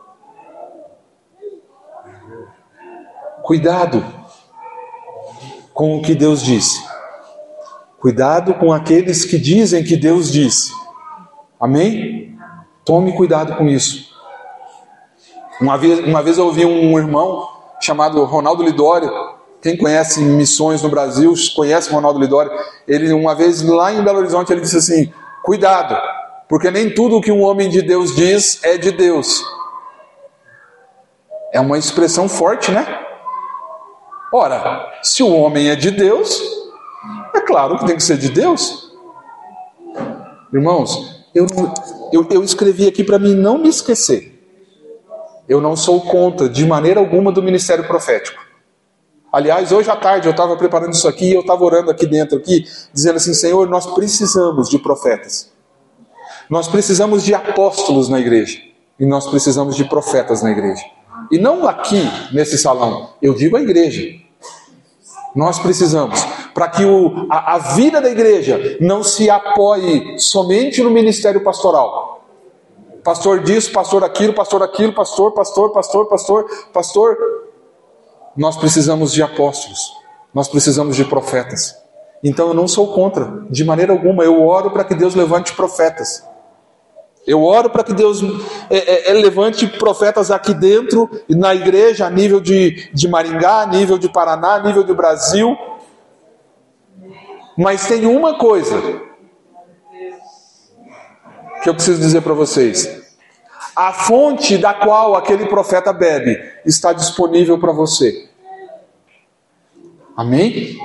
Cuidado 3.43 4.03
com 5.73 5.97
o 5.97 6.01
que 6.01 6.15
Deus 6.15 6.41
disse. 6.41 6.83
Cuidado 7.99 8.53
com 8.55 8.73
aqueles 8.73 9.25
que 9.25 9.37
dizem 9.37 9.83
que 9.83 9.95
Deus 9.95 10.31
disse. 10.31 10.71
Amém? 11.59 12.35
Tome 12.83 13.15
cuidado 13.15 13.55
com 13.55 13.67
isso. 13.67 14.09
Uma 15.59 15.77
vez, 15.77 15.99
uma 15.99 16.23
vez 16.23 16.39
eu 16.39 16.45
ouvi 16.45 16.65
um 16.65 16.97
irmão 16.97 17.47
chamado 17.79 18.23
Ronaldo 18.23 18.63
Lidório. 18.63 19.11
Quem 19.61 19.77
conhece 19.77 20.19
missões 20.21 20.81
no 20.81 20.89
Brasil, 20.89 21.33
conhece 21.55 21.91
Ronaldo 21.91 22.19
Lidório. 22.19 22.51
Ele, 22.87 23.13
uma 23.13 23.35
vez 23.35 23.61
lá 23.61 23.93
em 23.93 24.03
Belo 24.03 24.17
Horizonte, 24.17 24.51
ele 24.51 24.61
disse 24.61 24.77
assim: 24.77 25.13
Cuidado, 25.43 25.97
porque 26.47 26.69
nem 26.69 26.93
tudo 26.93 27.17
o 27.17 27.21
que 27.21 27.32
um 27.32 27.41
homem 27.41 27.69
de 27.69 27.82
Deus 27.82 28.15
diz 28.15 28.63
é 28.63 28.77
de 28.77 28.91
Deus. 28.91 29.43
É 31.54 31.60
uma 31.60 31.77
expressão 31.77 32.30
forte, 32.30 32.71
né? 32.71 32.86
Ora, 34.34 34.99
se 35.04 35.21
o 35.23 35.34
homem 35.34 35.69
é 35.69 35.75
de 35.75 35.91
Deus, 35.91 36.41
é 37.34 37.41
claro 37.41 37.77
que 37.77 37.86
tem 37.86 37.95
que 37.95 38.04
ser 38.04 38.17
de 38.17 38.30
Deus. 38.30 38.91
Irmãos, 40.54 41.25
eu, 41.34 41.45
eu, 42.12 42.27
eu 42.30 42.43
escrevi 42.43 42.88
aqui 42.88 43.04
para 43.04 43.19
mim 43.19 43.36
não 43.36 43.58
me 43.58 43.69
esquecer. 43.69 44.39
Eu 45.47 45.60
não 45.60 45.75
sou 45.75 46.01
contra, 46.01 46.47
de 46.47 46.65
maneira 46.65 46.99
alguma, 46.99 47.32
do 47.32 47.43
ministério 47.43 47.86
profético. 47.86 48.40
Aliás, 49.31 49.71
hoje 49.71 49.89
à 49.89 49.95
tarde 49.95 50.27
eu 50.27 50.31
estava 50.31 50.57
preparando 50.57 50.93
isso 50.93 51.07
aqui 51.07 51.29
e 51.29 51.33
eu 51.33 51.41
estava 51.41 51.63
orando 51.63 51.89
aqui 51.89 52.05
dentro, 52.05 52.37
aqui, 52.37 52.65
dizendo 52.93 53.15
assim: 53.15 53.33
Senhor, 53.33 53.67
nós 53.69 53.85
precisamos 53.85 54.69
de 54.69 54.77
profetas. 54.77 55.49
Nós 56.49 56.67
precisamos 56.67 57.23
de 57.23 57.33
apóstolos 57.33 58.09
na 58.09 58.19
igreja. 58.19 58.59
E 58.99 59.05
nós 59.05 59.25
precisamos 59.25 59.75
de 59.75 59.85
profetas 59.85 60.43
na 60.43 60.51
igreja. 60.51 60.83
E 61.31 61.39
não 61.39 61.67
aqui, 61.67 62.03
nesse 62.33 62.57
salão. 62.57 63.11
Eu 63.21 63.33
digo 63.33 63.55
a 63.55 63.61
igreja. 63.61 64.19
Nós 65.33 65.57
precisamos. 65.59 66.19
para 66.53 66.67
que 66.67 66.83
o, 66.83 67.27
a, 67.29 67.55
a 67.55 67.57
vida 67.57 68.01
da 68.01 68.09
igreja 68.09 68.77
não 68.81 69.01
se 69.03 69.29
apoie 69.29 70.19
somente 70.19 70.83
no 70.83 70.89
ministério 70.89 71.41
pastoral. 71.41 72.25
Pastor 73.03 73.39
disso, 73.39 73.71
pastor 73.71 74.03
aquilo, 74.03 74.33
pastor 74.33 74.61
aquilo, 74.61 74.93
pastor, 74.93 75.31
pastor, 75.31 75.71
pastor, 75.71 76.07
pastor, 76.07 76.45
pastor. 76.73 77.17
Nós 78.35 78.57
precisamos 78.57 79.11
de 79.11 79.21
apóstolos, 79.21 79.91
nós 80.33 80.47
precisamos 80.47 80.95
de 80.95 81.05
profetas. 81.05 81.75
Então 82.23 82.49
eu 82.49 82.53
não 82.53 82.67
sou 82.67 82.93
contra, 82.93 83.43
de 83.49 83.63
maneira 83.63 83.91
alguma. 83.91 84.23
Eu 84.23 84.45
oro 84.45 84.71
para 84.71 84.83
que 84.83 84.95
Deus 84.95 85.15
levante 85.15 85.53
profetas. 85.53 86.23
Eu 87.25 87.43
oro 87.43 87.69
para 87.69 87.83
que 87.83 87.93
Deus 87.93 88.21
é, 88.69 88.77
é, 88.77 89.11
é, 89.11 89.13
levante 89.13 89.67
profetas 89.67 90.31
aqui 90.31 90.53
dentro, 90.53 91.09
na 91.29 91.53
igreja, 91.53 92.07
a 92.07 92.09
nível 92.09 92.39
de, 92.39 92.89
de 92.93 93.07
Maringá, 93.07 93.61
a 93.61 93.65
nível 93.67 93.97
de 93.97 94.09
Paraná, 94.09 94.55
a 94.55 94.63
nível 94.63 94.83
do 94.83 94.95
Brasil. 94.95 95.55
Mas 97.57 97.85
tem 97.85 98.05
uma 98.05 98.39
coisa 98.39 98.81
que 101.61 101.69
eu 101.69 101.75
preciso 101.75 101.99
dizer 101.99 102.21
para 102.21 102.33
vocês. 102.33 103.00
A 103.75 103.93
fonte 103.93 104.57
da 104.57 104.73
qual 104.73 105.15
aquele 105.15 105.45
profeta 105.45 105.93
bebe 105.93 106.38
está 106.65 106.91
disponível 106.91 107.57
para 107.60 107.71
você. 107.71 108.29
Amém? 110.15 110.77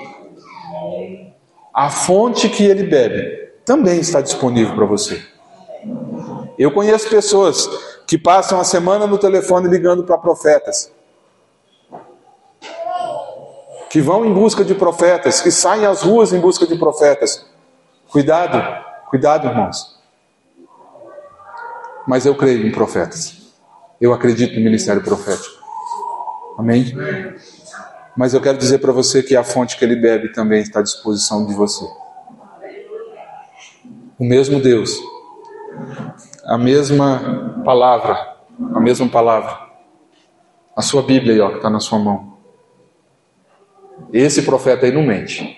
A 1.74 1.90
fonte 1.90 2.48
que 2.48 2.64
ele 2.64 2.84
bebe 2.84 3.50
também 3.64 3.98
está 3.98 4.20
disponível 4.20 4.74
para 4.74 4.86
você. 4.86 5.22
Eu 6.58 6.70
conheço 6.70 7.10
pessoas 7.10 7.68
que 8.06 8.16
passam 8.16 8.60
a 8.60 8.64
semana 8.64 9.06
no 9.06 9.18
telefone 9.18 9.68
ligando 9.68 10.04
para 10.04 10.16
profetas. 10.16 10.92
Que 13.90 14.00
vão 14.00 14.24
em 14.24 14.32
busca 14.32 14.64
de 14.64 14.74
profetas, 14.74 15.40
que 15.40 15.50
saem 15.50 15.84
às 15.86 16.02
ruas 16.02 16.32
em 16.32 16.40
busca 16.40 16.66
de 16.66 16.76
profetas. 16.76 17.44
Cuidado, 18.10 18.62
cuidado, 19.10 19.48
irmãos. 19.48 19.95
Mas 22.06 22.26
eu 22.26 22.34
creio 22.34 22.66
em 22.66 22.72
profetas. 22.72 23.52
Eu 24.00 24.12
acredito 24.12 24.54
no 24.54 24.60
ministério 24.60 25.02
profético. 25.02 25.56
Amém? 26.58 26.96
Mas 28.16 28.32
eu 28.34 28.40
quero 28.40 28.56
dizer 28.56 28.78
para 28.78 28.92
você 28.92 29.22
que 29.22 29.36
a 29.36 29.44
fonte 29.44 29.76
que 29.76 29.84
ele 29.84 29.96
bebe 29.96 30.32
também 30.32 30.60
está 30.60 30.80
à 30.80 30.82
disposição 30.82 31.46
de 31.46 31.54
você. 31.54 31.84
O 34.18 34.24
mesmo 34.24 34.60
Deus 34.60 34.98
a 36.46 36.56
mesma 36.56 37.62
palavra, 37.64 38.36
a 38.72 38.80
mesma 38.80 39.08
palavra. 39.08 39.66
A 40.76 40.82
sua 40.82 41.02
Bíblia 41.02 41.34
aí, 41.34 41.40
ó, 41.40 41.50
que 41.50 41.56
está 41.56 41.68
na 41.68 41.80
sua 41.80 41.98
mão. 41.98 42.36
Esse 44.12 44.42
profeta 44.42 44.86
aí 44.86 44.92
não 44.92 45.02
mente. 45.02 45.56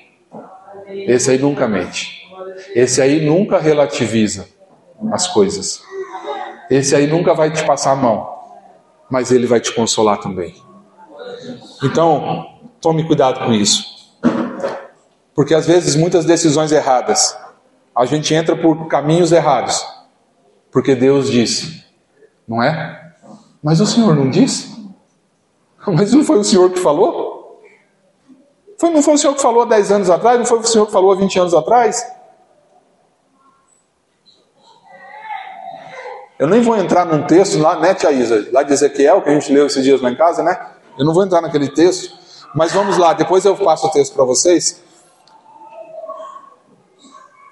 Esse 0.89 1.31
aí 1.31 1.39
nunca 1.39 1.69
mente. 1.69 2.27
Esse 2.75 3.03
aí 3.03 3.25
nunca 3.25 3.59
relativiza 3.59 4.49
as 5.13 5.27
coisas. 5.29 5.83
Esse 6.71 6.95
aí 6.95 7.07
nunca 7.07 7.35
vai 7.35 7.51
te 7.51 7.65
passar 7.65 7.93
a 7.93 7.97
mão. 7.97 8.29
Mas 9.11 9.31
ele 9.31 9.47
vai 9.47 9.61
te 9.61 9.75
consolar 9.75 10.19
também. 10.19 10.55
Então, 11.83 12.47
tome 12.81 13.07
cuidado 13.07 13.45
com 13.45 13.53
isso. 13.53 13.85
Porque 15.35 15.55
às 15.55 15.67
vezes 15.67 15.97
muitas 15.97 16.25
decisões 16.25 16.73
erradas, 16.73 17.37
a 17.95 18.05
gente 18.05 18.35
entra 18.35 18.57
por 18.57 18.87
caminhos 18.87 19.33
errados 19.33 19.99
porque 20.71 20.95
Deus 20.95 21.31
disse, 21.31 21.85
não 22.47 22.63
é? 22.63 23.13
Mas 23.63 23.81
o 23.81 23.87
Senhor 23.87 24.15
não 24.15 24.31
disse? 24.31 24.77
Mas 25.87 26.13
não 26.13 26.25
foi 26.25 26.39
o 26.39 26.45
Senhor 26.45 26.71
que 26.71 26.79
falou? 26.79 27.63
Foi, 28.79 28.91
não 28.91 29.03
foi 29.03 29.15
o 29.15 29.19
Senhor 29.19 29.35
que 29.35 29.43
falou 29.43 29.63
há 29.63 29.67
10 29.67 29.93
anos 29.93 30.11
atrás? 30.11 30.39
Não 30.39 30.47
foi 30.47 30.59
o 30.59 30.65
Senhor 30.65 30.87
que 30.87 30.93
falou 30.93 31.13
há 31.13 31.17
20 31.17 31.41
anos 31.41 31.55
atrás? 31.55 32.07
Eu 36.38 36.46
nem 36.46 36.61
vou 36.61 36.77
entrar 36.77 37.05
num 37.05 37.27
texto 37.27 37.59
lá, 37.59 37.81
né, 37.81 37.94
Tia 37.94 38.12
Isa? 38.12 38.48
Lá 38.53 38.62
de 38.62 38.72
Ezequiel, 38.72 39.22
que 39.22 39.29
a 39.29 39.33
gente 39.35 39.53
leu 39.53 39.66
esses 39.66 39.83
dias 39.83 40.01
lá 40.01 40.11
em 40.11 40.16
casa, 40.16 40.42
né? 40.42 40.57
Eu 40.96 41.05
não 41.05 41.12
vou 41.12 41.24
entrar 41.24 41.40
naquele 41.40 41.68
texto, 41.68 42.16
mas 42.55 42.72
vamos 42.72 42.96
lá, 42.96 43.12
depois 43.12 43.44
eu 43.44 43.57
passo 43.57 43.88
o 43.88 43.90
texto 43.90 44.14
para 44.14 44.24
vocês. 44.24 44.81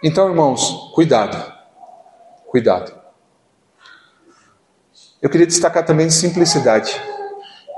Então, 0.02 0.28
irmãos, 0.28 0.92
cuidado. 0.94 1.52
Cuidado. 2.46 2.94
Eu 5.20 5.28
queria 5.28 5.46
destacar 5.46 5.84
também 5.84 6.08
simplicidade. 6.08 7.00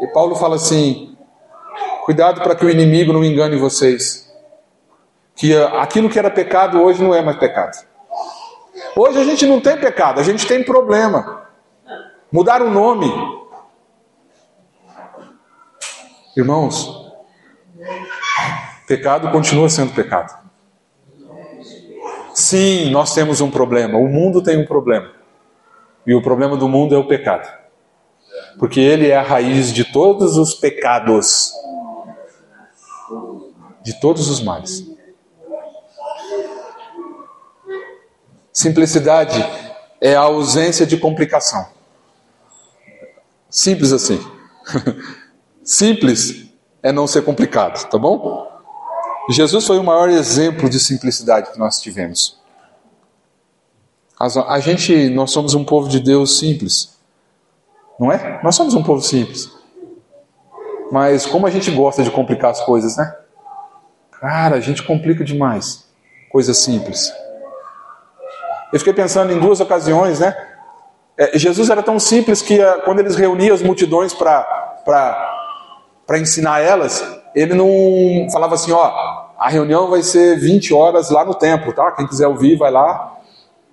E 0.01 0.07
Paulo 0.09 0.37
fala 0.37 0.57
assim: 0.57 1.17
cuidado 2.05 2.43
para 2.43 2.55
que 2.55 2.67
o 2.67 2.71
inimigo 2.71 3.15
não 3.15 3.25
engane 3.25 3.57
vocês. 3.57 4.31
Que 5.35 5.57
aquilo 5.57 6.11
que 6.11 6.19
era 6.19 6.31
pecado 6.31 6.83
hoje 6.83 7.03
não 7.03 7.15
é 7.15 7.23
mais 7.23 7.39
pecado. 7.39 7.88
Hoje 9.01 9.21
a 9.21 9.23
gente 9.23 9.47
não 9.47 9.61
tem 9.61 9.79
pecado, 9.79 10.19
a 10.19 10.25
gente 10.25 10.45
tem 10.45 10.65
problema. 10.65 11.47
Mudar 12.33 12.61
o 12.61 12.69
nome. 12.69 13.07
Irmãos, 16.37 17.13
pecado 18.89 19.31
continua 19.31 19.69
sendo 19.69 19.95
pecado. 19.95 20.37
Sim, 22.35 22.91
nós 22.91 23.15
temos 23.15 23.41
um 23.41 23.53
problema, 23.53 23.97
o 23.97 24.09
mundo 24.09 24.43
tem 24.43 24.61
um 24.61 24.67
problema. 24.67 25.13
E 26.05 26.13
o 26.13 26.21
problema 26.21 26.57
do 26.57 26.69
mundo 26.69 26.93
é 26.93 26.99
o 26.99 27.07
pecado. 27.07 27.49
Porque 28.59 28.81
ele 28.81 29.07
é 29.07 29.17
a 29.17 29.23
raiz 29.23 29.73
de 29.73 29.85
todos 29.85 30.37
os 30.37 30.55
pecados, 30.55 31.53
de 33.81 34.01
todos 34.01 34.29
os 34.29 34.43
males. 34.43 34.98
Simplicidade 38.59 39.39
é 40.01 40.17
a 40.17 40.23
ausência 40.23 40.85
de 40.85 40.97
complicação. 40.97 41.65
Simples 43.49 43.93
assim. 43.93 44.21
Simples 45.63 46.51
é 46.83 46.91
não 46.91 47.07
ser 47.07 47.23
complicado, 47.23 47.89
tá 47.89 47.97
bom? 47.97 48.51
Jesus 49.31 49.65
foi 49.65 49.79
o 49.79 49.85
maior 49.85 50.09
exemplo 50.09 50.69
de 50.69 50.81
simplicidade 50.81 51.53
que 51.53 51.59
nós 51.61 51.81
tivemos. 51.81 52.37
A 54.19 54.59
gente, 54.59 55.09
nós 55.09 55.31
somos 55.31 55.55
um 55.55 55.65
povo 55.65 55.89
de 55.89 56.01
Deus 56.01 56.41
simples. 56.41 56.99
Não 57.97 58.11
é? 58.11 58.41
Nós 58.43 58.57
somos 58.57 58.75
um 58.75 58.83
povo 58.83 59.01
simples. 59.01 59.53
Mas 60.91 61.27
como 61.27 61.47
a 61.47 61.51
gente 61.51 61.71
gosta 61.71 62.03
de 62.03 62.11
complicar 62.11 62.51
as 62.51 62.61
coisas, 62.65 62.97
né? 62.97 63.17
Cara, 64.21 64.57
a 64.57 64.61
gente 64.61 64.83
complica 64.83 65.23
demais 65.23 65.85
coisas 66.29 66.59
simples. 66.59 67.13
Eu 68.73 68.79
fiquei 68.79 68.93
pensando 68.93 69.33
em 69.33 69.39
duas 69.39 69.61
ocasiões, 69.61 70.21
né? 70.21 70.35
É, 71.17 71.37
Jesus 71.39 71.69
era 71.71 71.83
tão 71.83 71.99
simples 71.99 72.43
que 72.43 72.61
uh, 72.61 72.83
quando 72.85 73.01
eles 73.01 73.17
reuniam 73.17 73.55
as 73.55 73.63
multidões 73.63 74.15
para 74.15 74.47
ensinar 76.13 76.61
elas, 76.61 77.05
ele 77.35 77.55
não 77.55 78.31
falava 78.31 78.55
assim: 78.55 78.73
ó, 78.73 79.29
a 79.39 79.49
reunião 79.49 79.89
vai 79.89 80.03
ser 80.03 80.39
20 80.39 80.73
horas 80.75 81.11
lá 81.11 81.25
no 81.25 81.35
templo, 81.35 81.73
tá? 81.73 81.93
Quem 81.93 82.07
quiser 82.07 82.29
ouvir, 82.29 82.57
vai 82.57 82.71
lá 82.71 83.17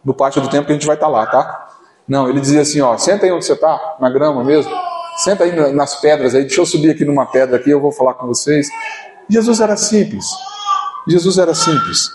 no 0.03 0.13
pátio 0.13 0.41
do 0.41 0.49
templo 0.49 0.67
que 0.67 0.71
a 0.71 0.75
gente 0.75 0.87
vai 0.87 0.95
estar 0.95 1.07
tá 1.07 1.11
lá, 1.11 1.25
tá? 1.25 1.67
Não, 2.07 2.29
ele 2.29 2.39
dizia 2.39 2.61
assim, 2.61 2.81
ó, 2.81 2.95
senta 2.97 3.25
aí 3.25 3.31
onde 3.31 3.43
você 3.43 3.53
está, 3.53 3.97
na 3.99 4.09
grama 4.09 4.43
mesmo, 4.43 4.71
senta 5.17 5.43
aí 5.43 5.73
nas 5.73 5.95
pedras 5.95 6.35
aí, 6.35 6.41
deixa 6.41 6.61
eu 6.61 6.65
subir 6.65 6.91
aqui 6.91 7.03
numa 7.03 7.25
pedra 7.25 7.57
aqui, 7.57 7.71
eu 7.71 7.81
vou 7.81 7.91
falar 7.91 8.13
com 8.13 8.27
vocês. 8.27 8.69
Jesus 9.27 9.59
era 9.59 9.75
simples. 9.75 10.25
Jesus 11.07 11.39
era 11.39 11.55
simples. 11.55 12.11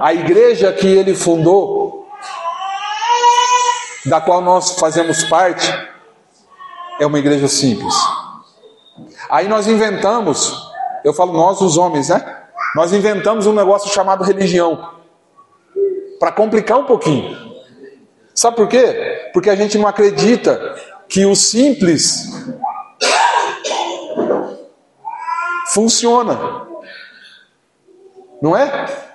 A 0.00 0.14
igreja 0.14 0.72
que 0.72 0.86
ele 0.86 1.14
fundou, 1.14 2.08
da 4.06 4.18
qual 4.18 4.40
nós 4.40 4.78
fazemos 4.80 5.24
parte, 5.24 5.70
é 6.98 7.04
uma 7.04 7.18
igreja 7.18 7.46
simples. 7.48 7.94
Aí 9.28 9.46
nós 9.46 9.66
inventamos, 9.66 10.72
eu 11.04 11.12
falo 11.12 11.34
nós 11.34 11.60
os 11.60 11.76
homens, 11.76 12.08
né? 12.08 12.44
Nós 12.74 12.94
inventamos 12.94 13.46
um 13.46 13.52
negócio 13.52 13.92
chamado 13.92 14.24
religião 14.24 14.90
para 16.18 16.32
complicar 16.32 16.78
um 16.78 16.84
pouquinho. 16.84 17.36
Sabe 18.34 18.56
por 18.56 18.68
quê? 18.68 19.30
Porque 19.34 19.50
a 19.50 19.56
gente 19.56 19.76
não 19.76 19.86
acredita 19.86 20.76
que 21.08 21.26
o 21.26 21.36
simples 21.36 22.26
funciona. 25.74 26.66
Não 28.40 28.56
é? 28.56 29.09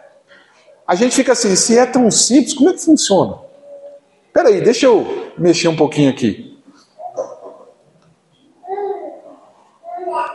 A 0.88 0.94
gente 0.94 1.16
fica 1.16 1.32
assim, 1.32 1.56
se 1.56 1.78
é 1.78 1.86
tão 1.86 2.12
simples, 2.12 2.54
como 2.54 2.70
é 2.70 2.74
que 2.74 2.84
funciona? 2.84 3.40
Espera 4.28 4.50
aí, 4.50 4.62
deixa 4.62 4.86
eu 4.86 5.32
mexer 5.38 5.68
um 5.68 5.76
pouquinho 5.76 6.10
aqui. 6.10 6.56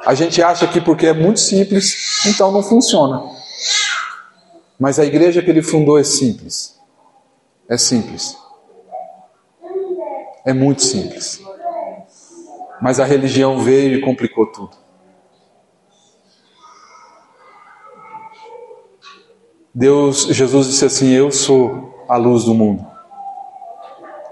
A 0.05 0.15
gente 0.15 0.43
acha 0.43 0.67
que 0.67 0.81
porque 0.81 1.07
é 1.07 1.13
muito 1.13 1.39
simples, 1.39 2.25
então 2.27 2.51
não 2.51 2.63
funciona. 2.63 3.23
Mas 4.79 4.99
a 4.99 5.05
igreja 5.05 5.43
que 5.43 5.51
ele 5.51 5.63
fundou 5.63 5.99
é 5.99 6.03
simples. 6.03 6.81
É 7.69 7.77
simples. 7.77 8.37
É 10.45 10.53
muito 10.53 10.83
simples. 10.83 11.41
Mas 12.81 12.99
a 12.99 13.05
religião 13.05 13.59
veio 13.59 13.99
e 13.99 14.01
complicou 14.01 14.47
tudo. 14.47 14.80
Deus, 19.75 20.27
Jesus 20.27 20.67
disse 20.67 20.85
assim: 20.85 21.11
Eu 21.11 21.31
sou 21.31 22.05
a 22.09 22.17
luz 22.17 22.45
do 22.45 22.55
mundo. 22.55 22.85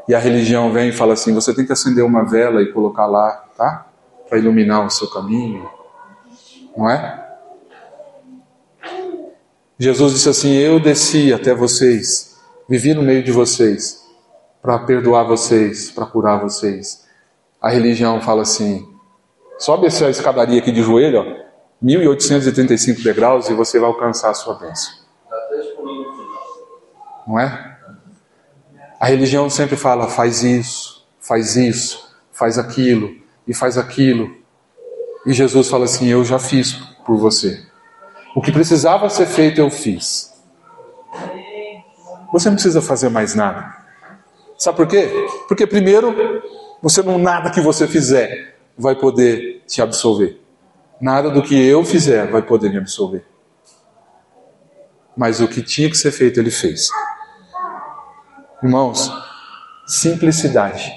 E 0.09 0.15
a 0.15 0.19
religião 0.19 0.73
vem 0.73 0.89
e 0.89 0.93
fala 0.93 1.13
assim: 1.13 1.33
Você 1.33 1.55
tem 1.55 1.65
que 1.65 1.73
acender 1.73 2.05
uma 2.05 2.25
vela 2.25 2.61
e 2.61 2.73
colocar 2.73 3.07
lá, 3.07 3.45
tá? 3.57 3.87
Para 4.29 4.39
iluminar 4.39 4.85
o 4.85 4.91
seu 4.91 5.09
caminho. 5.09 5.69
Não 6.77 6.91
é? 6.91 7.25
Jesus 9.79 10.13
disse 10.13 10.29
assim: 10.29 10.55
Eu 10.55 10.81
desci 10.81 11.33
até 11.33 11.55
vocês, 11.55 12.37
vivi 12.69 12.93
no 12.93 13.03
meio 13.03 13.23
de 13.23 13.31
vocês, 13.31 14.05
para 14.61 14.77
perdoar 14.81 15.23
vocês, 15.25 15.91
para 15.91 16.05
curar 16.05 16.41
vocês. 16.41 17.07
A 17.63 17.71
religião 17.71 18.21
fala 18.21 18.43
assim: 18.43 18.89
sobe 19.57 19.87
essa 19.87 20.11
escadaria 20.11 20.59
aqui 20.59 20.73
de 20.73 20.83
joelho, 20.83 21.21
ó, 21.21 21.49
1835 21.81 23.03
degraus, 23.03 23.49
e 23.49 23.55
você 23.55 23.79
vai 23.79 23.89
alcançar 23.89 24.31
a 24.31 24.35
sua 24.35 24.55
bênção. 24.55 24.98
Não 27.29 27.39
é? 27.39 27.77
A 28.99 29.07
religião 29.07 29.51
sempre 29.51 29.77
fala: 29.77 30.09
faz 30.09 30.43
isso, 30.43 31.07
faz 31.21 31.57
isso, 31.57 32.17
faz 32.33 32.59
aquilo 32.59 33.15
e 33.47 33.53
faz 33.53 33.77
aquilo. 33.77 34.35
E 35.27 35.35
Jesus 35.35 35.69
fala 35.69 35.85
assim: 35.85 36.07
Eu 36.07 36.25
já 36.25 36.39
fiz 36.39 36.73
por 37.05 37.19
você. 37.19 37.63
O 38.35 38.41
que 38.41 38.51
precisava 38.51 39.11
ser 39.11 39.27
feito, 39.27 39.61
eu 39.61 39.71
fiz. 39.71 40.33
Você 42.33 42.49
não 42.49 42.57
precisa 42.57 42.81
fazer 42.81 43.11
mais 43.11 43.35
nada. 43.35 43.77
Sabe 44.57 44.77
por 44.79 44.87
quê? 44.87 45.11
Porque 45.47 45.67
primeiro, 45.67 46.15
você 46.83 47.03
não 47.03 47.19
nada 47.19 47.51
que 47.51 47.61
você 47.61 47.87
fizer 47.87 48.57
vai 48.77 48.95
poder 48.95 49.63
te 49.67 49.83
absolver. 49.83 50.41
Nada 51.01 51.31
do 51.31 51.43
que 51.43 51.55
eu 51.55 51.85
fizer 51.85 52.31
vai 52.31 52.43
poder 52.43 52.71
me 52.71 52.79
absolver. 52.79 53.25
Mas 55.17 55.41
o 55.41 55.49
que 55.49 55.63
tinha 55.63 55.91
que 55.91 55.97
ser 55.97 56.13
feito, 56.13 56.39
ele 56.39 56.51
fez. 56.51 56.89
Irmãos, 58.61 59.13
simplicidade. 59.87 60.93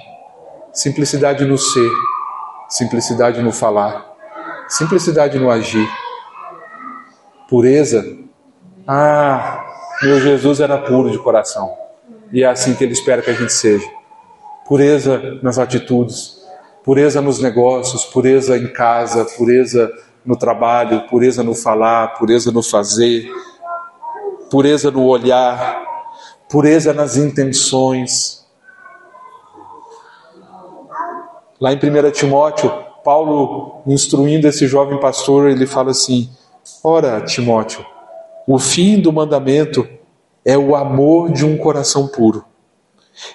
Simplicidade 0.73 1.45
no 1.45 1.59
ser, 1.59 1.91
simplicidade 2.67 3.39
no 3.39 3.51
falar, 3.51 4.15
simplicidade 4.67 5.37
no 5.37 5.51
agir. 5.51 5.87
Pureza. 7.47 8.03
Ah, 8.87 9.63
meu 10.01 10.19
Jesus 10.19 10.59
era 10.59 10.75
puro 10.77 11.11
de 11.11 11.19
coração. 11.19 11.71
E 12.33 12.43
é 12.43 12.47
assim 12.47 12.73
que 12.73 12.83
ele 12.83 12.93
espera 12.93 13.21
que 13.21 13.29
a 13.29 13.33
gente 13.33 13.53
seja. 13.53 13.87
Pureza 14.67 15.21
nas 15.43 15.59
atitudes, 15.59 16.41
pureza 16.83 17.21
nos 17.21 17.39
negócios, 17.39 18.05
pureza 18.05 18.57
em 18.57 18.73
casa, 18.73 19.23
pureza 19.37 19.91
no 20.25 20.35
trabalho, 20.35 21.07
pureza 21.07 21.43
no 21.43 21.53
falar, 21.53 22.15
pureza 22.17 22.51
no 22.51 22.63
fazer, 22.63 23.29
pureza 24.49 24.89
no 24.89 25.05
olhar, 25.05 25.90
pureza 26.51 26.93
nas 26.93 27.15
intenções. 27.15 28.45
Lá 31.59 31.71
em 31.71 31.77
1 31.77 32.11
Timóteo, 32.11 32.69
Paulo, 33.03 33.81
instruindo 33.87 34.47
esse 34.47 34.67
jovem 34.67 34.99
pastor, 34.99 35.49
ele 35.49 35.65
fala 35.65 35.91
assim: 35.91 36.29
Ora, 36.83 37.21
Timóteo, 37.21 37.85
o 38.45 38.59
fim 38.59 38.99
do 38.99 39.13
mandamento 39.13 39.87
é 40.43 40.57
o 40.57 40.75
amor 40.75 41.31
de 41.31 41.45
um 41.45 41.57
coração 41.57 42.07
puro, 42.07 42.43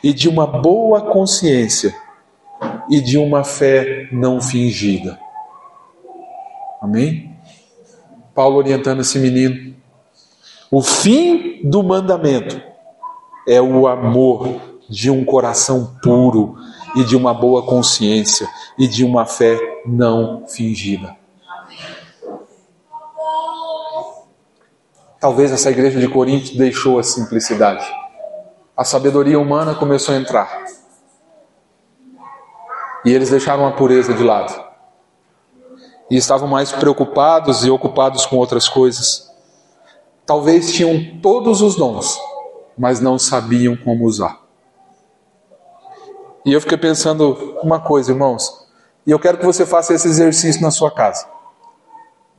e 0.02 0.12
de 0.12 0.29
uma 0.29 0.46
boa 0.46 1.00
consciência, 1.00 1.96
e 2.90 3.00
de 3.00 3.16
uma 3.16 3.44
fé 3.44 4.09
não 4.12 4.40
fingida. 4.42 5.18
Amém? 6.83 7.35
Paulo 8.35 8.57
orientando 8.57 9.00
esse 9.00 9.18
menino. 9.18 9.74
O 10.70 10.83
fim 10.83 11.61
do 11.64 11.83
mandamento 11.83 12.75
é 13.46 13.61
o 13.61 13.87
amor 13.87 14.61
de 14.88 15.11
um 15.11 15.24
coração 15.24 15.96
puro 16.02 16.56
e 16.96 17.04
de 17.04 17.16
uma 17.16 17.35
boa 17.35 17.62
consciência 17.62 18.48
e 18.78 18.88
de 18.88 19.04
uma 19.04 19.24
fé 19.24 19.59
não 19.87 20.46
fingida. 20.46 21.16
Talvez 25.20 25.50
essa 25.50 25.70
igreja 25.70 25.98
de 25.98 26.09
Corinto 26.09 26.56
deixou 26.56 26.98
a 26.98 27.02
simplicidade. 27.02 27.87
A 28.76 28.85
sabedoria 28.85 29.38
humana 29.38 29.74
começou 29.74 30.14
a 30.14 30.18
entrar. 30.18 30.64
E 33.04 33.12
eles 33.12 33.30
deixaram 33.30 33.66
a 33.66 33.72
pureza 33.72 34.12
de 34.12 34.22
lado. 34.22 34.54
E 36.11 36.16
estavam 36.16 36.46
mais 36.46 36.70
preocupados 36.72 37.64
e 37.64 37.70
ocupados 37.70 38.26
com 38.26 38.37
outras 38.37 38.68
coisas. 38.68 39.32
Talvez 40.24 40.72
tinham 40.72 41.20
todos 41.20 41.62
os 41.62 41.76
dons, 41.76 42.18
mas 42.76 43.00
não 43.00 43.18
sabiam 43.18 43.76
como 43.76 44.04
usar. 44.04 44.40
E 46.44 46.52
eu 46.52 46.60
fiquei 46.60 46.78
pensando 46.78 47.58
uma 47.62 47.80
coisa, 47.80 48.12
irmãos. 48.12 48.66
E 49.06 49.10
eu 49.10 49.18
quero 49.18 49.38
que 49.38 49.44
você 49.44 49.64
faça 49.64 49.94
esse 49.94 50.06
exercício 50.06 50.62
na 50.62 50.70
sua 50.70 50.90
casa. 50.90 51.26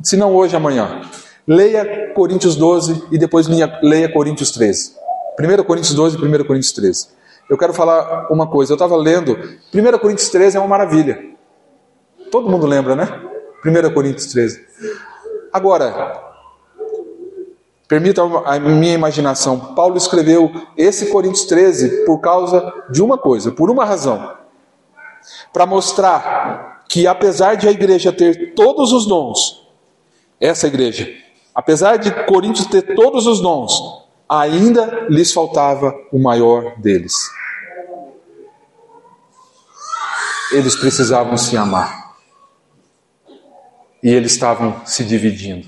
Se 0.02 0.16
não 0.16 0.36
hoje, 0.36 0.56
amanhã. 0.56 1.02
Leia 1.46 2.14
Coríntios 2.14 2.56
12 2.56 3.06
e 3.12 3.18
depois 3.18 3.48
leia 3.48 4.12
Coríntios 4.12 4.52
13. 4.52 4.96
1 5.40 5.64
Coríntios 5.64 5.94
12 5.94 6.18
e 6.18 6.26
1 6.26 6.44
Coríntios 6.46 6.72
13. 6.74 7.10
Eu 7.50 7.58
quero 7.58 7.74
falar 7.74 8.28
uma 8.32 8.48
coisa. 8.48 8.74
Eu 8.74 8.76
estava 8.76 8.96
lendo. 8.96 9.38
1 9.74 9.98
Coríntios 10.00 10.30
13 10.30 10.58
é 10.58 10.60
uma 10.60 10.68
maravilha. 10.68 11.20
Todo 12.32 12.50
mundo 12.50 12.66
lembra, 12.66 12.96
né? 12.96 13.08
1 13.66 13.94
Coríntios 13.94 14.28
13. 14.28 14.66
Agora, 15.52 16.27
permita 17.88 18.22
a 18.24 18.60
minha 18.60 18.94
imaginação. 18.94 19.74
Paulo 19.76 19.98
escreveu 19.98 20.52
esse 20.76 21.08
Coríntios 21.08 21.46
13 21.46 22.06
por 22.06 22.20
causa 22.20 22.74
de 22.90 23.02
uma 23.02 23.18
coisa, 23.18 23.52
por 23.52 23.70
uma 23.70 23.86
razão. 23.86 24.36
Para 25.54 25.66
mostrar 25.66 26.84
que 26.90 27.08
apesar 27.08 27.56
de 27.56 27.68
a 27.68 27.72
igreja 27.72 28.12
ter 28.12 28.54
todos 28.54 28.92
os 28.92 29.06
dons, 29.06 29.68
essa 30.40 30.68
igreja 30.68 31.08
Apesar 31.58 31.98
de 31.98 32.12
Coríntios 32.26 32.68
ter 32.68 32.94
todos 32.94 33.26
os 33.26 33.42
dons, 33.42 33.82
ainda 34.30 35.08
lhes 35.10 35.34
faltava 35.34 35.92
o 36.12 36.20
maior 36.20 36.80
deles. 36.80 37.32
Eles 40.52 40.76
precisavam 40.76 41.36
se 41.36 41.58
amar. 41.58 42.16
E 44.04 44.10
eles 44.10 44.34
estavam 44.34 44.86
se 44.86 45.04
dividindo. 45.04 45.68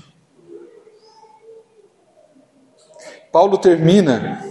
Paulo 3.32 3.58
termina. 3.58 4.44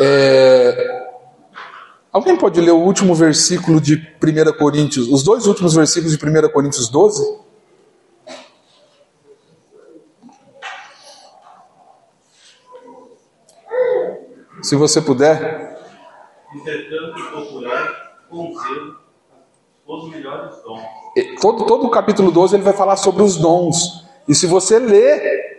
É... 0.00 0.98
Alguém 2.12 2.36
pode 2.36 2.60
ler 2.60 2.72
o 2.72 2.78
último 2.78 3.14
versículo 3.14 3.80
de 3.80 3.94
1 3.96 4.58
Coríntios, 4.58 5.08
os 5.08 5.22
dois 5.22 5.46
últimos 5.46 5.74
versículos 5.74 6.16
de 6.16 6.24
1 6.24 6.48
Coríntios 6.50 6.88
12? 6.88 7.38
Se 14.62 14.74
você 14.74 15.00
puder. 15.00 15.78
Entretanto, 16.54 17.14
procurar 17.30 18.18
com 18.28 18.52
zelo 18.58 18.96
os 19.86 20.10
melhores 20.10 20.56
dons. 20.62 20.82
Todo, 21.40 21.64
todo 21.64 21.86
o 21.86 21.90
capítulo 21.90 22.30
12 22.30 22.56
ele 22.56 22.62
vai 22.62 22.74
falar 22.74 22.96
sobre 22.96 23.22
os 23.22 23.36
dons. 23.36 24.04
E 24.26 24.34
se 24.34 24.46
você 24.46 24.78
ler 24.78 25.57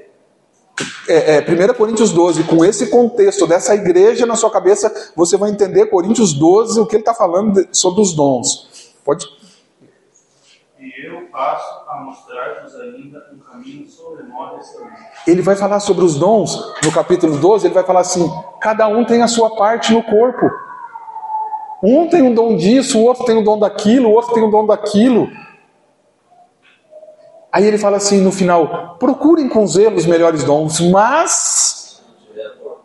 é, 1.08 1.38
é, 1.38 1.42
1 1.42 1.74
Coríntios 1.74 2.12
12, 2.12 2.44
com 2.44 2.64
esse 2.64 2.88
contexto 2.88 3.48
dessa 3.48 3.76
igreja 3.76 4.26
na 4.26 4.36
sua 4.36 4.52
cabeça, 4.52 5.12
você 5.16 5.38
vai 5.38 5.50
entender 5.50 5.88
Coríntios 5.88 6.34
12, 6.34 6.80
o 6.80 6.86
que 6.86 6.96
ele 6.96 7.02
está 7.02 7.14
falando 7.14 7.68
sobre 7.72 8.02
os 8.02 8.14
dons. 8.14 8.94
Pode 9.04 9.28
e 10.80 11.06
eu 11.06 11.28
passo 11.30 11.84
a 11.90 12.04
mostrar-vos 12.06 12.74
ainda 12.80 13.28
um 13.34 13.40
caminho 13.40 13.86
excelente. 13.86 14.30
Ele 15.28 15.42
vai 15.42 15.56
falar 15.56 15.82
sobre 15.82 16.06
os 16.06 16.16
dons, 16.16 16.74
no 16.84 16.92
capítulo 16.92 17.38
12, 17.38 17.68
ele 17.68 17.74
vai 17.74 17.84
falar 17.84 18.00
assim: 18.00 18.32
cada 18.62 18.88
um 18.88 19.04
tem 19.04 19.22
a 19.22 19.28
sua 19.28 19.56
parte 19.56 19.92
no 19.92 20.02
corpo. 20.02 20.50
Um 21.84 22.08
tem 22.08 22.22
um 22.22 22.34
dom 22.34 22.56
disso, 22.56 22.98
o 22.98 23.04
outro 23.04 23.26
tem 23.26 23.38
um 23.38 23.44
dom 23.44 23.60
daquilo, 23.60 24.10
o 24.10 24.14
outro 24.14 24.34
tem 24.34 24.44
um 24.44 24.50
dom 24.50 24.66
daquilo. 24.66 25.30
Aí 27.52 27.66
ele 27.66 27.78
fala 27.78 27.98
assim 27.98 28.22
no 28.22 28.32
final: 28.32 28.96
procurem 29.00 29.50
com 29.50 29.66
zelo 29.66 29.96
os 29.96 30.06
melhores 30.06 30.44
dons, 30.44 30.80
mas. 30.80 32.02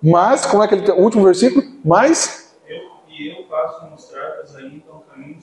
Mas, 0.02 0.44
como 0.44 0.62
é 0.62 0.68
que 0.68 0.74
ele 0.74 0.82
tem? 0.82 0.94
O 0.94 1.02
último 1.02 1.24
versículo? 1.24 1.64
Mas. 1.84 2.54
Eu, 2.68 2.76
e 3.08 3.28
eu 3.28 3.44
passo 3.44 3.84
a 3.84 3.90
mostrar-vos 3.90 4.56
ainda 4.56 4.92
um 4.92 5.00
caminho 5.00 5.38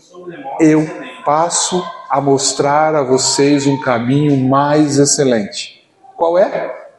eu 0.60 0.82
passo 1.24 1.84
a 2.10 2.20
mostrar 2.22 2.96
a 2.96 3.04
vocês 3.04 3.66
um 3.66 3.80
caminho 3.80 4.38
mais 4.50 4.98
excelente. 4.98 5.90
Qual 6.16 6.38
é? 6.38 6.90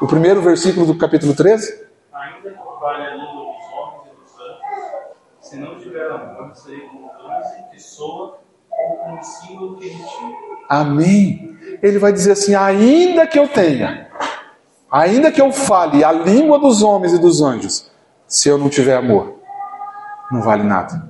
O 0.00 0.06
primeiro 0.06 0.40
versículo 0.40 0.86
do 0.86 0.96
capítulo 0.96 1.34
13? 1.34 1.88
Ainda 2.12 2.50
que 2.50 2.80
fale 2.80 3.06
a 3.06 3.14
língua 3.14 3.44
dos 3.44 3.72
homens 3.72 4.12
e 4.12 4.20
dos 4.20 4.30
santos, 4.30 5.48
se 5.48 5.56
não 5.58 5.78
tiver 5.78 6.10
amor, 6.10 6.54
serei 6.54 6.80
como 6.88 7.06
um 7.06 7.70
que 7.70 7.80
soa 7.80 8.38
ou 8.70 9.12
um 9.12 9.22
símbolo 9.22 9.76
que 9.76 9.88
retira. 9.88 10.49
Amém. 10.70 11.58
Ele 11.82 11.98
vai 11.98 12.12
dizer 12.12 12.32
assim: 12.32 12.54
ainda 12.54 13.26
que 13.26 13.38
eu 13.38 13.48
tenha 13.48 14.10
Ainda 14.90 15.30
que 15.30 15.40
eu 15.40 15.52
fale 15.52 16.02
a 16.02 16.10
língua 16.10 16.58
dos 16.58 16.82
homens 16.82 17.12
e 17.12 17.18
dos 17.18 17.40
anjos, 17.40 17.88
se 18.26 18.48
eu 18.48 18.58
não 18.58 18.68
tiver 18.68 18.96
amor, 18.96 19.36
não 20.32 20.42
vale 20.42 20.64
nada. 20.64 21.08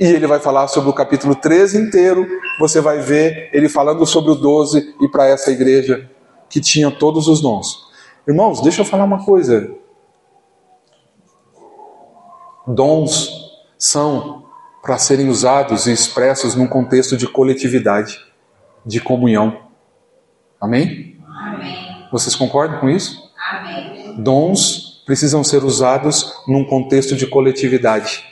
E 0.00 0.06
ele 0.06 0.26
vai 0.26 0.40
falar 0.40 0.68
sobre 0.68 0.88
o 0.88 0.94
capítulo 0.94 1.34
13 1.34 1.76
inteiro, 1.82 2.26
você 2.58 2.80
vai 2.80 3.00
ver 3.00 3.50
ele 3.52 3.68
falando 3.68 4.06
sobre 4.06 4.30
o 4.30 4.34
12 4.34 4.94
e 5.02 5.08
para 5.08 5.26
essa 5.26 5.50
igreja 5.50 6.08
que 6.48 6.60
tinha 6.60 6.90
todos 6.90 7.28
os 7.28 7.42
dons. 7.42 7.86
Irmãos, 8.26 8.62
deixa 8.62 8.80
eu 8.80 8.86
falar 8.86 9.04
uma 9.04 9.22
coisa. 9.22 9.70
Dons 12.66 13.30
são 13.76 14.44
para 14.82 14.96
serem 14.96 15.28
usados 15.28 15.86
e 15.86 15.92
expressos 15.92 16.54
num 16.54 16.66
contexto 16.66 17.18
de 17.18 17.26
coletividade, 17.26 18.18
de 18.84 19.00
comunhão. 19.00 19.68
Amém? 20.60 21.20
Amém. 21.26 22.08
Vocês 22.10 22.34
concordam 22.34 22.80
com 22.80 22.88
isso? 22.88 23.32
Amém. 23.50 24.14
Dons 24.18 25.02
precisam 25.06 25.42
ser 25.42 25.64
usados 25.64 26.34
num 26.46 26.64
contexto 26.64 27.16
de 27.16 27.26
coletividade, 27.26 28.24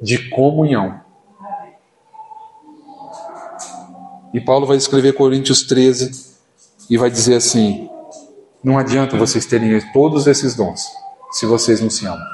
de 0.00 0.28
comunhão. 0.28 1.00
E 4.32 4.40
Paulo 4.40 4.66
vai 4.66 4.76
escrever 4.76 5.12
Coríntios 5.14 5.62
13 5.62 6.32
e 6.88 6.96
vai 6.96 7.10
dizer 7.10 7.36
assim: 7.36 7.88
não 8.62 8.78
adianta 8.78 9.16
vocês 9.16 9.44
terem 9.46 9.80
todos 9.92 10.26
esses 10.26 10.54
dons 10.54 10.86
se 11.32 11.46
vocês 11.46 11.80
não 11.80 11.90
se 11.90 12.06
amam. 12.06 12.26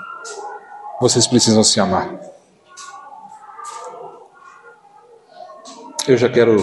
Vocês 1.00 1.26
precisam 1.26 1.64
se 1.64 1.80
amar. 1.80 2.20
Eu 6.06 6.16
já 6.16 6.28
quero 6.28 6.56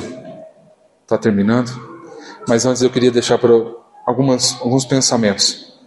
estar 1.06 1.18
tá 1.18 1.22
terminando, 1.22 1.70
mas 2.50 2.66
antes 2.66 2.82
eu 2.82 2.90
queria 2.90 3.12
deixar 3.12 3.38
para 3.38 3.52
algumas, 4.06 4.60
alguns 4.60 4.86
pensamentos. 4.86 5.80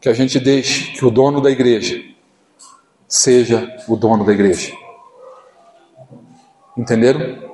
Que 0.00 0.08
a 0.08 0.14
gente 0.14 0.40
deixe 0.40 0.92
que 0.92 1.04
o 1.04 1.10
dono 1.10 1.40
da 1.40 1.50
igreja 1.50 2.02
seja 3.06 3.76
o 3.86 3.96
dono 3.96 4.24
da 4.24 4.32
igreja. 4.32 4.72
Entenderam? 6.76 7.44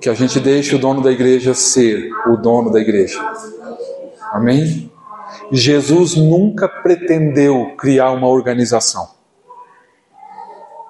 Que 0.00 0.10
a 0.10 0.14
gente 0.14 0.38
deixe 0.38 0.74
o 0.74 0.78
dono 0.78 1.00
da 1.02 1.10
igreja 1.10 1.54
ser 1.54 2.10
o 2.26 2.36
dono 2.36 2.70
da 2.70 2.80
igreja. 2.80 3.18
Amém? 4.32 4.90
Jesus 5.50 6.14
nunca 6.14 6.68
pretendeu 6.68 7.74
criar 7.76 8.10
uma 8.12 8.26
organização. 8.26 9.08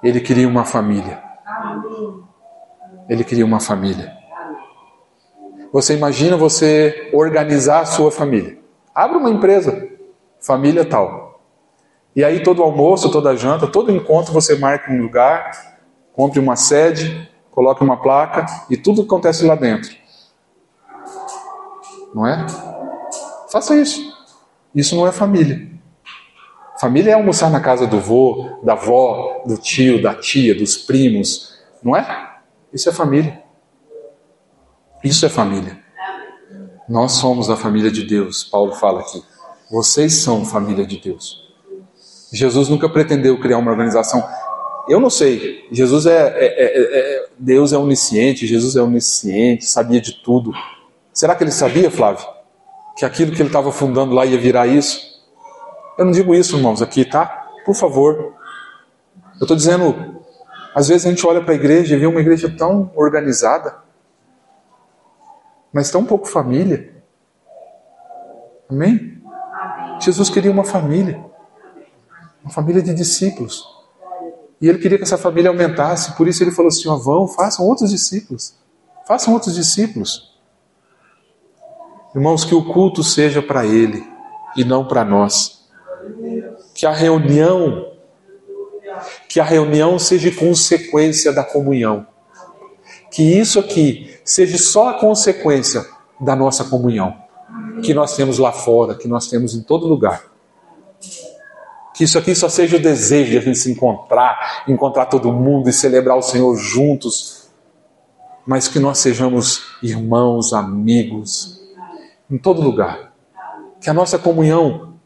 Ele 0.03 0.21
queria 0.21 0.49
uma 0.49 0.65
família. 0.65 1.23
Ele 3.09 3.23
queria 3.23 3.45
uma 3.45 3.61
família. 3.61 4.16
Você 5.77 5.93
imagina 5.93 6.39
você 6.39 7.11
organizar 7.13 7.81
a 7.81 7.85
sua 7.85 8.11
família. 8.11 8.59
Abra 8.95 9.19
uma 9.19 9.29
empresa, 9.29 9.87
família 10.41 10.87
tal. 10.87 11.43
E 12.17 12.25
aí 12.25 12.43
todo 12.43 12.63
almoço, 12.63 13.11
toda 13.11 13.37
janta, 13.37 13.67
todo 13.67 13.93
encontro 13.93 14.33
você 14.33 14.57
marca 14.57 14.91
um 14.91 15.03
lugar, 15.03 15.51
compre 16.15 16.41
uma 16.41 16.57
sede, 16.57 17.31
coloque 17.51 17.85
uma 17.85 17.99
placa 17.99 18.47
e 18.71 18.77
tudo 18.79 19.03
acontece 19.03 19.45
lá 19.45 19.55
dentro. 19.55 19.95
Não 22.15 22.27
é? 22.27 22.47
Faça 23.53 23.77
isso. 23.77 24.01
Isso 24.75 24.97
não 24.97 25.07
é 25.07 25.13
família. 25.13 25.69
Família 26.81 27.11
é 27.11 27.15
almoçar 27.15 27.51
na 27.51 27.61
casa 27.61 27.87
do 27.87 28.01
vô, 28.01 28.61
da 28.63 28.73
avó, 28.73 29.43
do 29.45 29.59
tio, 29.59 30.01
da 30.01 30.15
tia, 30.15 30.55
dos 30.55 30.79
primos, 30.79 31.55
não 31.83 31.95
é? 31.95 32.39
Isso 32.73 32.89
é 32.89 32.93
família. 32.95 33.45
Isso 35.07 35.25
é 35.25 35.29
família. 35.29 35.79
Nós 36.89 37.13
somos 37.13 37.49
a 37.49 37.57
família 37.57 37.93
de 37.93 38.03
Deus, 38.03 38.43
Paulo 38.43 38.73
fala 38.73 39.03
aqui. 39.03 39.23
Vocês 39.71 40.15
são 40.15 40.45
família 40.45 40.85
de 40.85 40.99
Deus. 40.99 41.47
Jesus 42.33 42.69
nunca 42.69 42.89
pretendeu 42.89 43.39
criar 43.39 43.59
uma 43.59 43.71
organização. 43.71 44.27
Eu 44.89 44.99
não 44.99 45.09
sei. 45.09 45.65
Jesus 45.71 46.07
é, 46.07 46.11
é, 46.11 46.45
é, 46.45 46.99
é, 46.99 47.27
Deus 47.39 47.73
é 47.73 47.79
onisciente, 47.79 48.49
Jesus 48.49 48.75
é 48.75 48.83
onisciente, 48.83 49.65
sabia 49.65 50.01
de 50.01 50.25
tudo. 50.25 50.51
Será 51.13 51.37
que 51.37 51.45
ele 51.45 51.53
sabia, 51.53 51.89
Flávio, 51.89 52.27
que 52.97 53.05
aquilo 53.05 53.31
que 53.31 53.41
ele 53.41 53.49
estava 53.49 53.71
fundando 53.71 54.13
lá 54.13 54.27
ia 54.27 54.39
virar 54.39 54.67
isso? 54.67 55.01
Eu 55.97 56.05
não 56.05 56.13
digo 56.13 56.35
isso, 56.35 56.57
irmãos, 56.57 56.83
aqui, 56.83 57.05
tá? 57.05 57.47
Por 57.65 57.77
favor. 57.77 58.35
Eu 59.39 59.43
estou 59.43 59.57
dizendo, 59.57 60.17
às 60.75 60.89
vezes 60.89 61.07
a 61.07 61.11
gente 61.11 61.25
olha 61.25 61.41
para 61.41 61.53
a 61.53 61.57
igreja 61.57 61.95
e 61.95 61.99
vê 61.99 62.07
uma 62.07 62.21
igreja 62.21 62.53
tão 62.59 62.91
organizada, 62.97 63.86
mas 65.77 65.91
tão 65.91 66.07
pouco 66.07 66.27
família. 66.27 66.91
Amém? 68.67 69.21
Jesus 70.01 70.31
queria 70.31 70.51
uma 70.51 70.65
família, 70.65 71.23
uma 72.43 72.51
família 72.51 72.81
de 72.81 72.95
discípulos. 72.95 73.63
E 74.59 74.71
ele 74.71 74.79
queria 74.79 74.97
que 74.97 75.05
essa 75.05 75.19
família 75.19 75.51
aumentasse, 75.51 76.17
por 76.17 76.27
isso 76.27 76.43
ele 76.43 76.51
falou 76.51 76.71
assim: 76.71 76.89
ó, 76.89 76.97
vão, 76.97 77.29
façam 77.29 77.67
outros 77.67 77.91
discípulos. 77.91 78.55
Façam 79.07 79.35
outros 79.35 79.55
discípulos. 79.55 80.35
Irmãos, 82.15 82.43
que 82.43 82.55
o 82.55 82.73
culto 82.73 83.05
seja 83.05 83.43
para 83.43 83.67
ele 83.67 84.03
e 84.57 84.65
não 84.65 84.89
para 84.89 85.05
nós. 85.05 85.69
Que 86.75 86.87
a 86.87 86.93
reunião 86.93 87.93
que 89.29 89.39
a 89.39 89.45
reunião 89.45 89.99
seja 89.99 90.33
consequência 90.33 91.35
da 91.35 91.45
comunhão. 91.45 92.07
Que 93.17 93.23
isso 93.23 93.59
aqui 93.59 94.15
seja 94.23 94.59
só 94.59 94.91
a 94.91 94.95
consequência 95.01 95.87
da 96.21 96.37
nossa 96.37 96.65
comunhão, 96.65 97.17
que 97.83 97.95
nós 97.95 98.15
temos 98.15 98.39
lá 98.39 98.53
fora, 98.53 98.95
que 98.95 99.09
nós 99.09 99.27
temos 99.27 99.55
em 99.55 99.63
todo 99.63 99.89
lugar. 99.89 100.25
Que 101.95 102.05
isso 102.05 102.19
aqui 102.19 102.35
só 102.35 102.51
seja 102.51 102.77
o 102.77 102.79
desejo 102.79 103.31
de 103.31 103.39
a 103.39 103.41
gente 103.41 103.57
se 103.57 103.73
encontrar, 103.73 104.65
encontrar 104.69 105.07
todo 105.07 105.33
mundo 105.33 105.71
e 105.71 105.73
celebrar 105.73 106.19
o 106.19 106.21
Senhor 106.21 106.55
juntos, 106.57 107.49
mas 108.47 108.69
que 108.69 108.79
nós 108.79 108.99
sejamos 108.99 109.63
irmãos, 109.83 110.53
amigos, 110.53 111.59
em 112.31 112.37
todo 112.37 112.61
lugar. 112.61 113.15
Que 113.81 113.89
a 113.89 113.95
nossa 113.95 114.19
comunhão, 114.19 114.99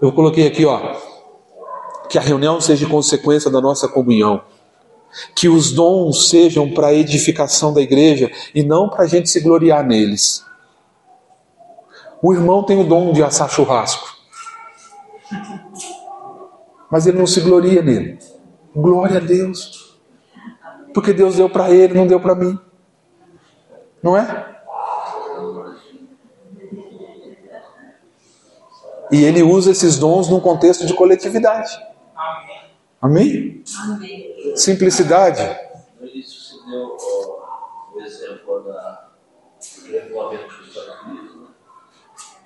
eu 0.00 0.10
coloquei 0.10 0.46
aqui, 0.46 0.64
ó, 0.64 0.80
que 2.08 2.16
a 2.16 2.22
reunião 2.22 2.62
seja 2.62 2.88
consequência 2.88 3.50
da 3.50 3.60
nossa 3.60 3.86
comunhão 3.88 4.42
que 5.34 5.48
os 5.48 5.72
dons 5.72 6.28
sejam 6.28 6.70
para 6.70 6.88
a 6.88 6.94
edificação 6.94 7.72
da 7.72 7.80
igreja 7.80 8.30
e 8.54 8.62
não 8.62 8.88
para 8.88 9.04
a 9.04 9.06
gente 9.06 9.28
se 9.28 9.40
gloriar 9.40 9.84
neles. 9.86 10.44
O 12.22 12.32
irmão 12.32 12.62
tem 12.62 12.80
o 12.80 12.84
dom 12.84 13.12
de 13.12 13.22
assar 13.22 13.50
churrasco, 13.50 14.16
mas 16.90 17.06
ele 17.06 17.18
não 17.18 17.26
se 17.26 17.40
gloria 17.40 17.82
nele. 17.82 18.18
Glória 18.74 19.18
a 19.18 19.20
Deus, 19.20 20.00
porque 20.92 21.12
Deus 21.12 21.36
deu 21.36 21.48
para 21.48 21.70
ele, 21.70 21.94
não 21.94 22.06
deu 22.06 22.18
para 22.18 22.34
mim, 22.34 22.58
não 24.02 24.16
é? 24.16 24.54
E 29.12 29.22
ele 29.22 29.42
usa 29.42 29.70
esses 29.70 29.98
dons 29.98 30.28
num 30.28 30.40
contexto 30.40 30.86
de 30.86 30.94
coletividade. 30.94 31.70
Amém? 32.16 32.53
Amém. 33.04 33.62
Simplicidade. 34.56 35.42
No 36.00 36.06
início 36.06 36.40
se 36.40 36.66
deu 36.66 36.96
o 37.92 38.00
exemplo 38.00 38.64
da 38.64 39.10
regulamento 39.92 40.56
do 40.56 40.64
estatuto. 40.64 41.38
Né? 41.38 41.46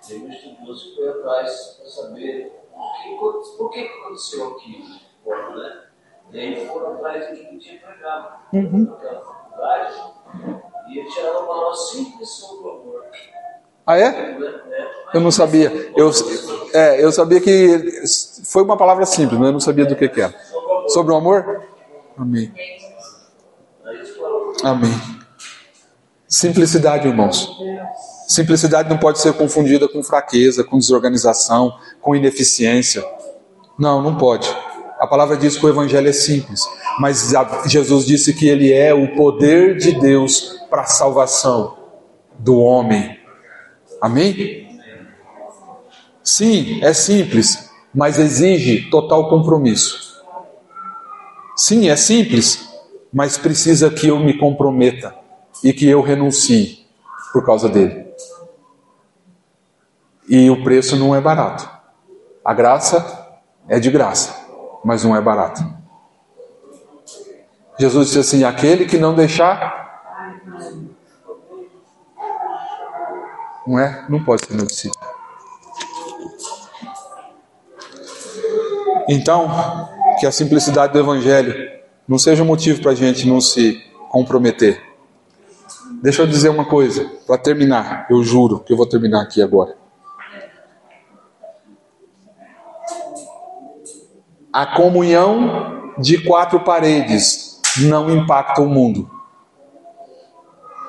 Teve 0.05 0.25
um 0.25 0.33
estudioso 0.33 0.85
que 0.85 0.97
foi 0.97 1.09
atrás 1.11 1.77
para 1.79 1.89
saber 1.89 2.53
por 3.57 3.71
que, 3.71 3.81
aconteceu 3.83 4.49
aquilo 4.49 4.85
né? 5.57 5.83
E 6.33 6.41
aí 6.41 6.67
foram 6.67 6.95
atrás 6.95 7.31
de 7.31 7.45
quem 7.45 7.59
tinha 7.59 7.77
empregado 7.77 8.41
uhum. 8.53 8.85
naquela 8.85 9.21
faculdade 9.21 9.95
e 10.89 10.99
ele 10.99 11.09
tirava 11.09 11.39
uma 11.39 11.47
palavra 11.47 11.77
simples 11.77 12.29
sobre 12.31 12.69
o 12.69 12.71
amor. 12.73 13.05
Ah, 13.87 13.97
é? 13.97 14.05
é? 14.05 14.37
Eu 15.15 15.21
não 15.21 15.31
sabia. 15.31 15.71
Eu, 15.97 16.11
é, 16.75 17.03
eu 17.03 17.11
sabia 17.11 17.41
que 17.41 18.05
foi 18.45 18.63
uma 18.63 18.77
palavra 18.77 19.07
simples, 19.07 19.39
mas 19.39 19.47
eu 19.47 19.53
não 19.53 19.61
sabia 19.61 19.87
do 19.87 19.97
que, 19.97 20.09
que 20.09 20.21
era. 20.21 20.35
Sobre 20.89 21.13
o 21.13 21.17
amor? 21.17 21.63
Amém. 22.17 22.53
Amém. 24.63 24.95
Simplicidade, 26.27 27.07
irmãos. 27.07 27.49
Simplicidade 28.27 28.89
não 28.91 28.99
pode 28.99 29.19
ser 29.19 29.33
confundida 29.33 29.89
com 29.89 30.03
fraqueza, 30.03 30.65
com 30.65 30.79
desorganização, 30.79 31.73
com 32.01 32.15
ineficiência. 32.15 33.05
Não, 33.79 34.03
não 34.03 34.17
pode. 34.17 34.49
A 34.99 35.07
palavra 35.07 35.37
diz 35.37 35.57
que 35.57 35.65
o 35.65 35.69
evangelho 35.69 36.09
é 36.09 36.13
simples, 36.13 36.61
mas 36.99 37.33
Jesus 37.67 38.05
disse 38.05 38.35
que 38.35 38.49
ele 38.49 38.73
é 38.73 38.93
o 38.93 39.15
poder 39.15 39.77
de 39.77 39.93
Deus 39.93 40.61
para 40.69 40.83
a 40.83 40.87
salvação 40.87 41.79
do 42.39 42.59
homem. 42.59 43.19
Amém? 44.01 44.69
Sim, 46.23 46.81
é 46.83 46.93
simples, 46.93 47.71
mas 47.95 48.19
exige 48.19 48.91
total 48.91 49.31
compromisso. 49.31 50.08
Sim, 51.59 51.89
é 51.89 51.97
simples, 51.97 52.69
mas 53.13 53.37
precisa 53.37 53.91
que 53.91 54.07
eu 54.07 54.21
me 54.21 54.39
comprometa 54.39 55.13
e 55.65 55.73
que 55.73 55.89
eu 55.89 56.01
renuncie 56.01 56.87
por 57.33 57.45
causa 57.45 57.69
dele. 57.69 58.07
E 60.29 60.49
o 60.51 60.63
preço 60.63 60.95
não 60.95 61.17
é 61.17 61.21
barato. 61.21 61.69
A 62.45 62.55
graça 62.55 63.29
é 63.67 63.81
de 63.81 63.91
graça, 63.91 64.47
mas 64.85 65.03
não 65.03 65.17
é 65.17 65.21
barato. 65.21 65.61
Jesus 67.77 68.07
disse 68.07 68.21
assim: 68.21 68.45
aquele 68.45 68.87
que 68.87 68.97
não 68.97 69.13
deixar. 69.13 69.89
Não 73.67 73.81
é? 73.81 74.07
Não 74.09 74.23
pode 74.23 74.47
ser 74.47 74.55
meu 74.55 74.65
discípulo. 74.65 75.05
Então, 79.09 79.98
que 80.19 80.27
a 80.27 80.33
simplicidade 80.33 80.93
do 80.93 80.99
Evangelho 80.99 81.55
não 82.07 82.19
seja 82.19 82.45
motivo 82.45 82.83
para 82.83 82.93
a 82.93 82.95
gente 82.95 83.27
não 83.27 83.41
se 83.41 83.81
comprometer. 84.09 84.83
Deixa 86.03 86.23
eu 86.23 86.27
dizer 86.27 86.49
uma 86.49 86.65
coisa, 86.65 87.05
para 87.27 87.39
terminar, 87.39 88.07
eu 88.11 88.23
juro 88.23 88.61
que 88.61 88.73
eu 88.73 88.77
vou 88.77 88.87
terminar 88.87 89.23
aqui 89.23 89.43
agora. 89.43 89.77
A 94.53 94.67
comunhão 94.67 95.93
de 95.99 96.19
quatro 96.25 96.61
paredes 96.61 97.61
não 97.83 98.11
impacta 98.11 98.61
o 98.61 98.69
mundo. 98.69 99.09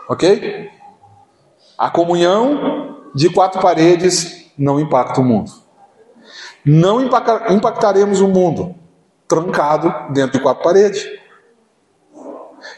Ok? 0.08 0.70
A 1.78 1.90
comunhão 1.90 2.98
de 3.14 3.30
quatro 3.30 3.62
paredes 3.62 4.52
não 4.58 4.80
impacta 4.80 5.22
o 5.22 5.24
mundo. 5.24 5.52
Não 6.66 7.02
impactaremos 7.02 8.22
o 8.22 8.28
mundo 8.28 8.79
trancado 9.30 10.12
dentro 10.12 10.34
de 10.34 10.44
quatro 10.44 10.64
paredes. 10.64 11.08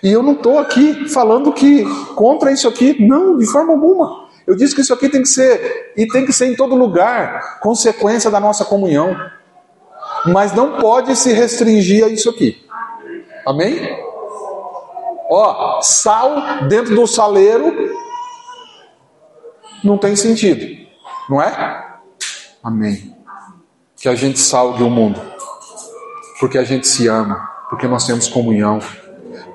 E 0.03 0.11
eu 0.11 0.21
não 0.21 0.33
estou 0.33 0.59
aqui 0.59 1.09
falando 1.09 1.51
que 1.53 1.85
contra 2.13 2.51
isso 2.51 2.67
aqui, 2.67 3.03
não, 3.03 3.37
de 3.37 3.47
forma 3.47 3.73
alguma. 3.73 4.29
Eu 4.45 4.55
disse 4.55 4.75
que 4.75 4.81
isso 4.81 4.93
aqui 4.93 5.07
tem 5.07 5.21
que 5.21 5.29
ser, 5.29 5.93
e 5.95 6.05
tem 6.05 6.25
que 6.25 6.33
ser 6.33 6.47
em 6.47 6.55
todo 6.55 6.75
lugar, 6.75 7.59
consequência 7.61 8.29
da 8.29 8.39
nossa 8.39 8.65
comunhão. 8.65 9.15
Mas 10.25 10.53
não 10.53 10.77
pode 10.77 11.15
se 11.15 11.31
restringir 11.31 12.03
a 12.05 12.09
isso 12.09 12.29
aqui. 12.29 12.63
Amém? 13.47 13.79
Ó, 15.29 15.81
sal 15.81 16.67
dentro 16.67 16.93
do 16.93 17.07
saleiro 17.07 17.95
não 19.83 19.97
tem 19.97 20.15
sentido, 20.15 20.85
não 21.29 21.41
é? 21.41 21.99
Amém 22.61 23.11
que 24.01 24.09
a 24.09 24.15
gente 24.15 24.39
salve 24.39 24.81
o 24.81 24.89
mundo, 24.89 25.21
porque 26.41 26.57
a 26.57 26.63
gente 26.63 26.87
se 26.87 27.07
ama, 27.07 27.47
porque 27.69 27.87
nós 27.87 28.03
temos 28.07 28.27
comunhão, 28.27 28.79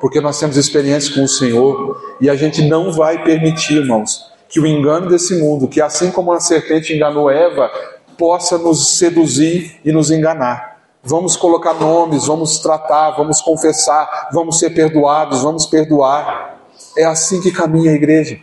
porque 0.00 0.20
nós 0.20 0.38
temos 0.38 0.56
experiência 0.56 1.12
com 1.12 1.24
o 1.24 1.28
Senhor 1.28 2.00
e 2.20 2.30
a 2.30 2.36
gente 2.36 2.62
não 2.62 2.92
vai 2.92 3.24
permitir, 3.24 3.78
irmãos, 3.78 4.32
que 4.48 4.60
o 4.60 4.66
engano 4.66 5.08
desse 5.08 5.36
mundo, 5.42 5.66
que 5.66 5.80
assim 5.80 6.12
como 6.12 6.30
a 6.32 6.38
serpente 6.38 6.94
enganou 6.94 7.28
Eva, 7.28 7.68
possa 8.16 8.56
nos 8.56 8.98
seduzir 8.98 9.80
e 9.84 9.90
nos 9.90 10.12
enganar. 10.12 10.80
Vamos 11.02 11.36
colocar 11.36 11.74
nomes, 11.74 12.26
vamos 12.28 12.60
tratar, 12.60 13.16
vamos 13.16 13.40
confessar, 13.40 14.28
vamos 14.32 14.60
ser 14.60 14.70
perdoados, 14.70 15.42
vamos 15.42 15.66
perdoar. 15.66 16.60
É 16.96 17.04
assim 17.04 17.40
que 17.40 17.50
caminha 17.50 17.90
a 17.90 17.94
igreja. 17.94 18.38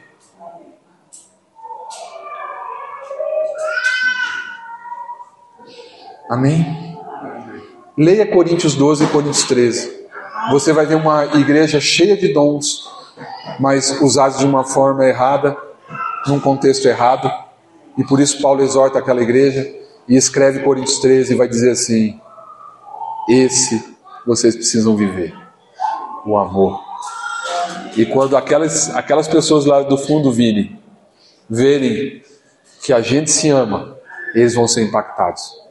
Amém? 6.30 6.83
Leia 7.96 8.26
Coríntios 8.26 8.74
12 8.74 9.04
e 9.04 9.08
Coríntios 9.08 9.44
13. 9.44 10.08
Você 10.52 10.74
vai 10.74 10.84
ver 10.84 10.96
uma 10.96 11.26
igreja 11.36 11.80
cheia 11.80 12.18
de 12.18 12.34
dons, 12.34 12.89
mas 13.60 14.02
usados 14.02 14.39
de 14.39 14.46
uma 14.46 14.64
forma 14.64 15.06
errada, 15.06 15.56
num 16.26 16.39
contexto 16.39 16.88
errado. 16.88 17.32
E 17.96 18.04
por 18.04 18.20
isso 18.20 18.41
Paulo 18.41 18.64
exorta 18.64 18.98
aquela 18.98 19.22
igreja 19.22 19.72
e 20.08 20.16
escreve 20.16 20.64
Coríntios 20.64 20.98
13 21.00 21.34
e 21.34 21.38
vai 21.38 21.48
dizer 21.48 21.70
assim: 21.70 22.20
Esse 23.30 23.96
vocês 24.26 24.56
precisam 24.56 24.96
viver, 24.96 25.32
o 26.26 26.36
amor. 26.36 26.82
E 27.96 28.08
quando 28.08 28.36
aquelas, 28.36 28.89
aquelas 28.96 29.28
pessoas 29.28 29.66
lá 29.66 29.84
do 29.84 30.00
fundo 30.00 30.32
virem, 30.32 30.80
verem 31.48 32.24
que 32.82 32.91
a 32.91 33.02
gente 33.02 33.30
se 33.30 33.50
ama, 33.50 33.96
eles 34.34 34.56
vão 34.56 34.68
ser 34.68 34.82
impactados. 34.82 35.62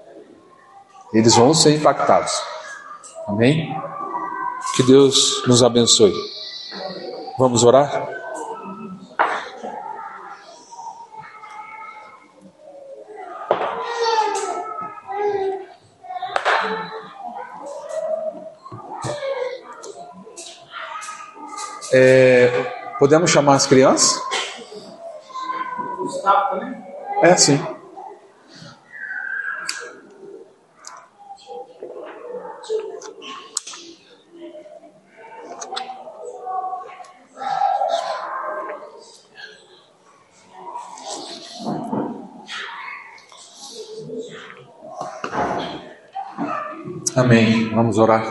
Eles 1.12 1.36
vão 1.36 1.52
ser 1.52 1.76
impactados. 1.76 2.42
Amém? 3.28 3.76
Que 4.74 4.82
Deus 4.82 5.42
nos 5.46 5.62
abençoe. 5.62 6.14
Vamos 7.38 7.64
orar? 7.64 8.08
É, 21.94 22.48
podemos 22.98 23.30
chamar 23.30 23.56
as 23.56 23.66
crianças? 23.66 24.18
É, 27.22 27.36
sim. 27.36 27.81
Amém. 47.14 47.68
Vamos 47.68 47.98
orar. 47.98 48.24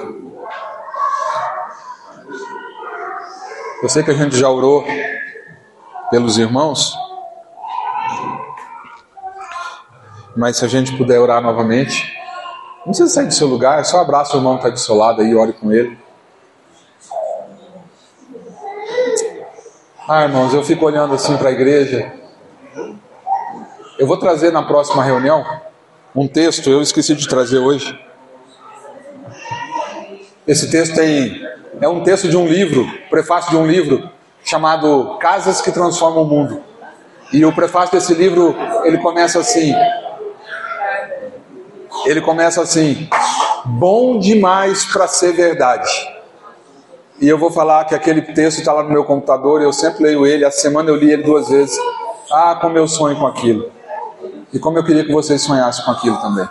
Eu 3.83 3.87
sei 3.87 4.01
que 4.01 4.09
a 4.09 4.15
gente 4.15 4.35
já 4.35 4.49
orou 4.49 4.83
pelos 6.09 6.39
irmãos, 6.39 6.97
mas 10.35 10.57
se 10.57 10.65
a 10.65 10.67
gente 10.67 10.97
puder 10.97 11.19
orar 11.19 11.43
novamente, 11.43 12.11
não 12.79 12.87
precisa 12.87 13.07
sair 13.09 13.27
do 13.27 13.33
seu 13.35 13.47
lugar, 13.47 13.85
só 13.85 14.01
abraça 14.01 14.33
o 14.33 14.39
irmão 14.39 14.53
que 14.53 14.63
está 14.63 14.69
do 14.71 14.79
seu 14.79 14.95
lado 14.95 15.21
e 15.21 15.35
ore 15.35 15.53
com 15.53 15.71
ele. 15.71 15.95
Ah, 20.09 20.23
irmãos, 20.23 20.55
eu 20.55 20.63
fico 20.63 20.85
olhando 20.85 21.13
assim 21.13 21.37
para 21.37 21.49
a 21.49 21.51
igreja. 21.51 22.11
Eu 23.99 24.07
vou 24.07 24.17
trazer 24.17 24.51
na 24.51 24.63
próxima 24.63 25.03
reunião 25.03 25.45
um 26.15 26.27
texto, 26.27 26.67
eu 26.67 26.81
esqueci 26.81 27.13
de 27.13 27.27
trazer 27.27 27.59
hoje 27.59 28.10
esse 30.51 30.69
texto 30.69 30.95
tem, 30.95 31.47
é 31.79 31.87
um 31.87 32.03
texto 32.03 32.27
de 32.27 32.35
um 32.35 32.45
livro, 32.45 32.85
prefácio 33.09 33.51
de 33.51 33.55
um 33.55 33.65
livro 33.65 34.09
chamado 34.43 35.17
Casas 35.17 35.61
que 35.61 35.71
Transformam 35.71 36.23
o 36.23 36.27
Mundo. 36.27 36.61
E 37.31 37.45
o 37.45 37.55
prefácio 37.55 37.93
desse 37.93 38.13
livro, 38.13 38.53
ele 38.83 38.97
começa 38.97 39.39
assim. 39.39 39.73
Ele 42.05 42.19
começa 42.19 42.61
assim: 42.61 43.07
bom 43.63 44.19
demais 44.19 44.83
para 44.83 45.07
ser 45.07 45.31
verdade. 45.31 45.89
E 47.21 47.29
eu 47.29 47.37
vou 47.37 47.49
falar 47.49 47.85
que 47.85 47.95
aquele 47.95 48.21
texto 48.21 48.59
está 48.59 48.73
lá 48.73 48.83
no 48.83 48.89
meu 48.89 49.05
computador, 49.05 49.61
eu 49.61 49.71
sempre 49.71 50.03
leio 50.03 50.27
ele, 50.27 50.43
a 50.43 50.51
semana 50.51 50.89
eu 50.89 50.97
li 50.97 51.13
ele 51.13 51.23
duas 51.23 51.47
vezes. 51.47 51.79
Ah, 52.29 52.57
como 52.59 52.77
eu 52.77 52.89
sonho 52.89 53.15
com 53.15 53.25
aquilo. 53.25 53.71
E 54.51 54.59
como 54.59 54.77
eu 54.77 54.83
queria 54.83 55.05
que 55.05 55.13
vocês 55.13 55.41
sonhassem 55.41 55.85
com 55.85 55.91
aquilo 55.91 56.17
também. 56.17 56.45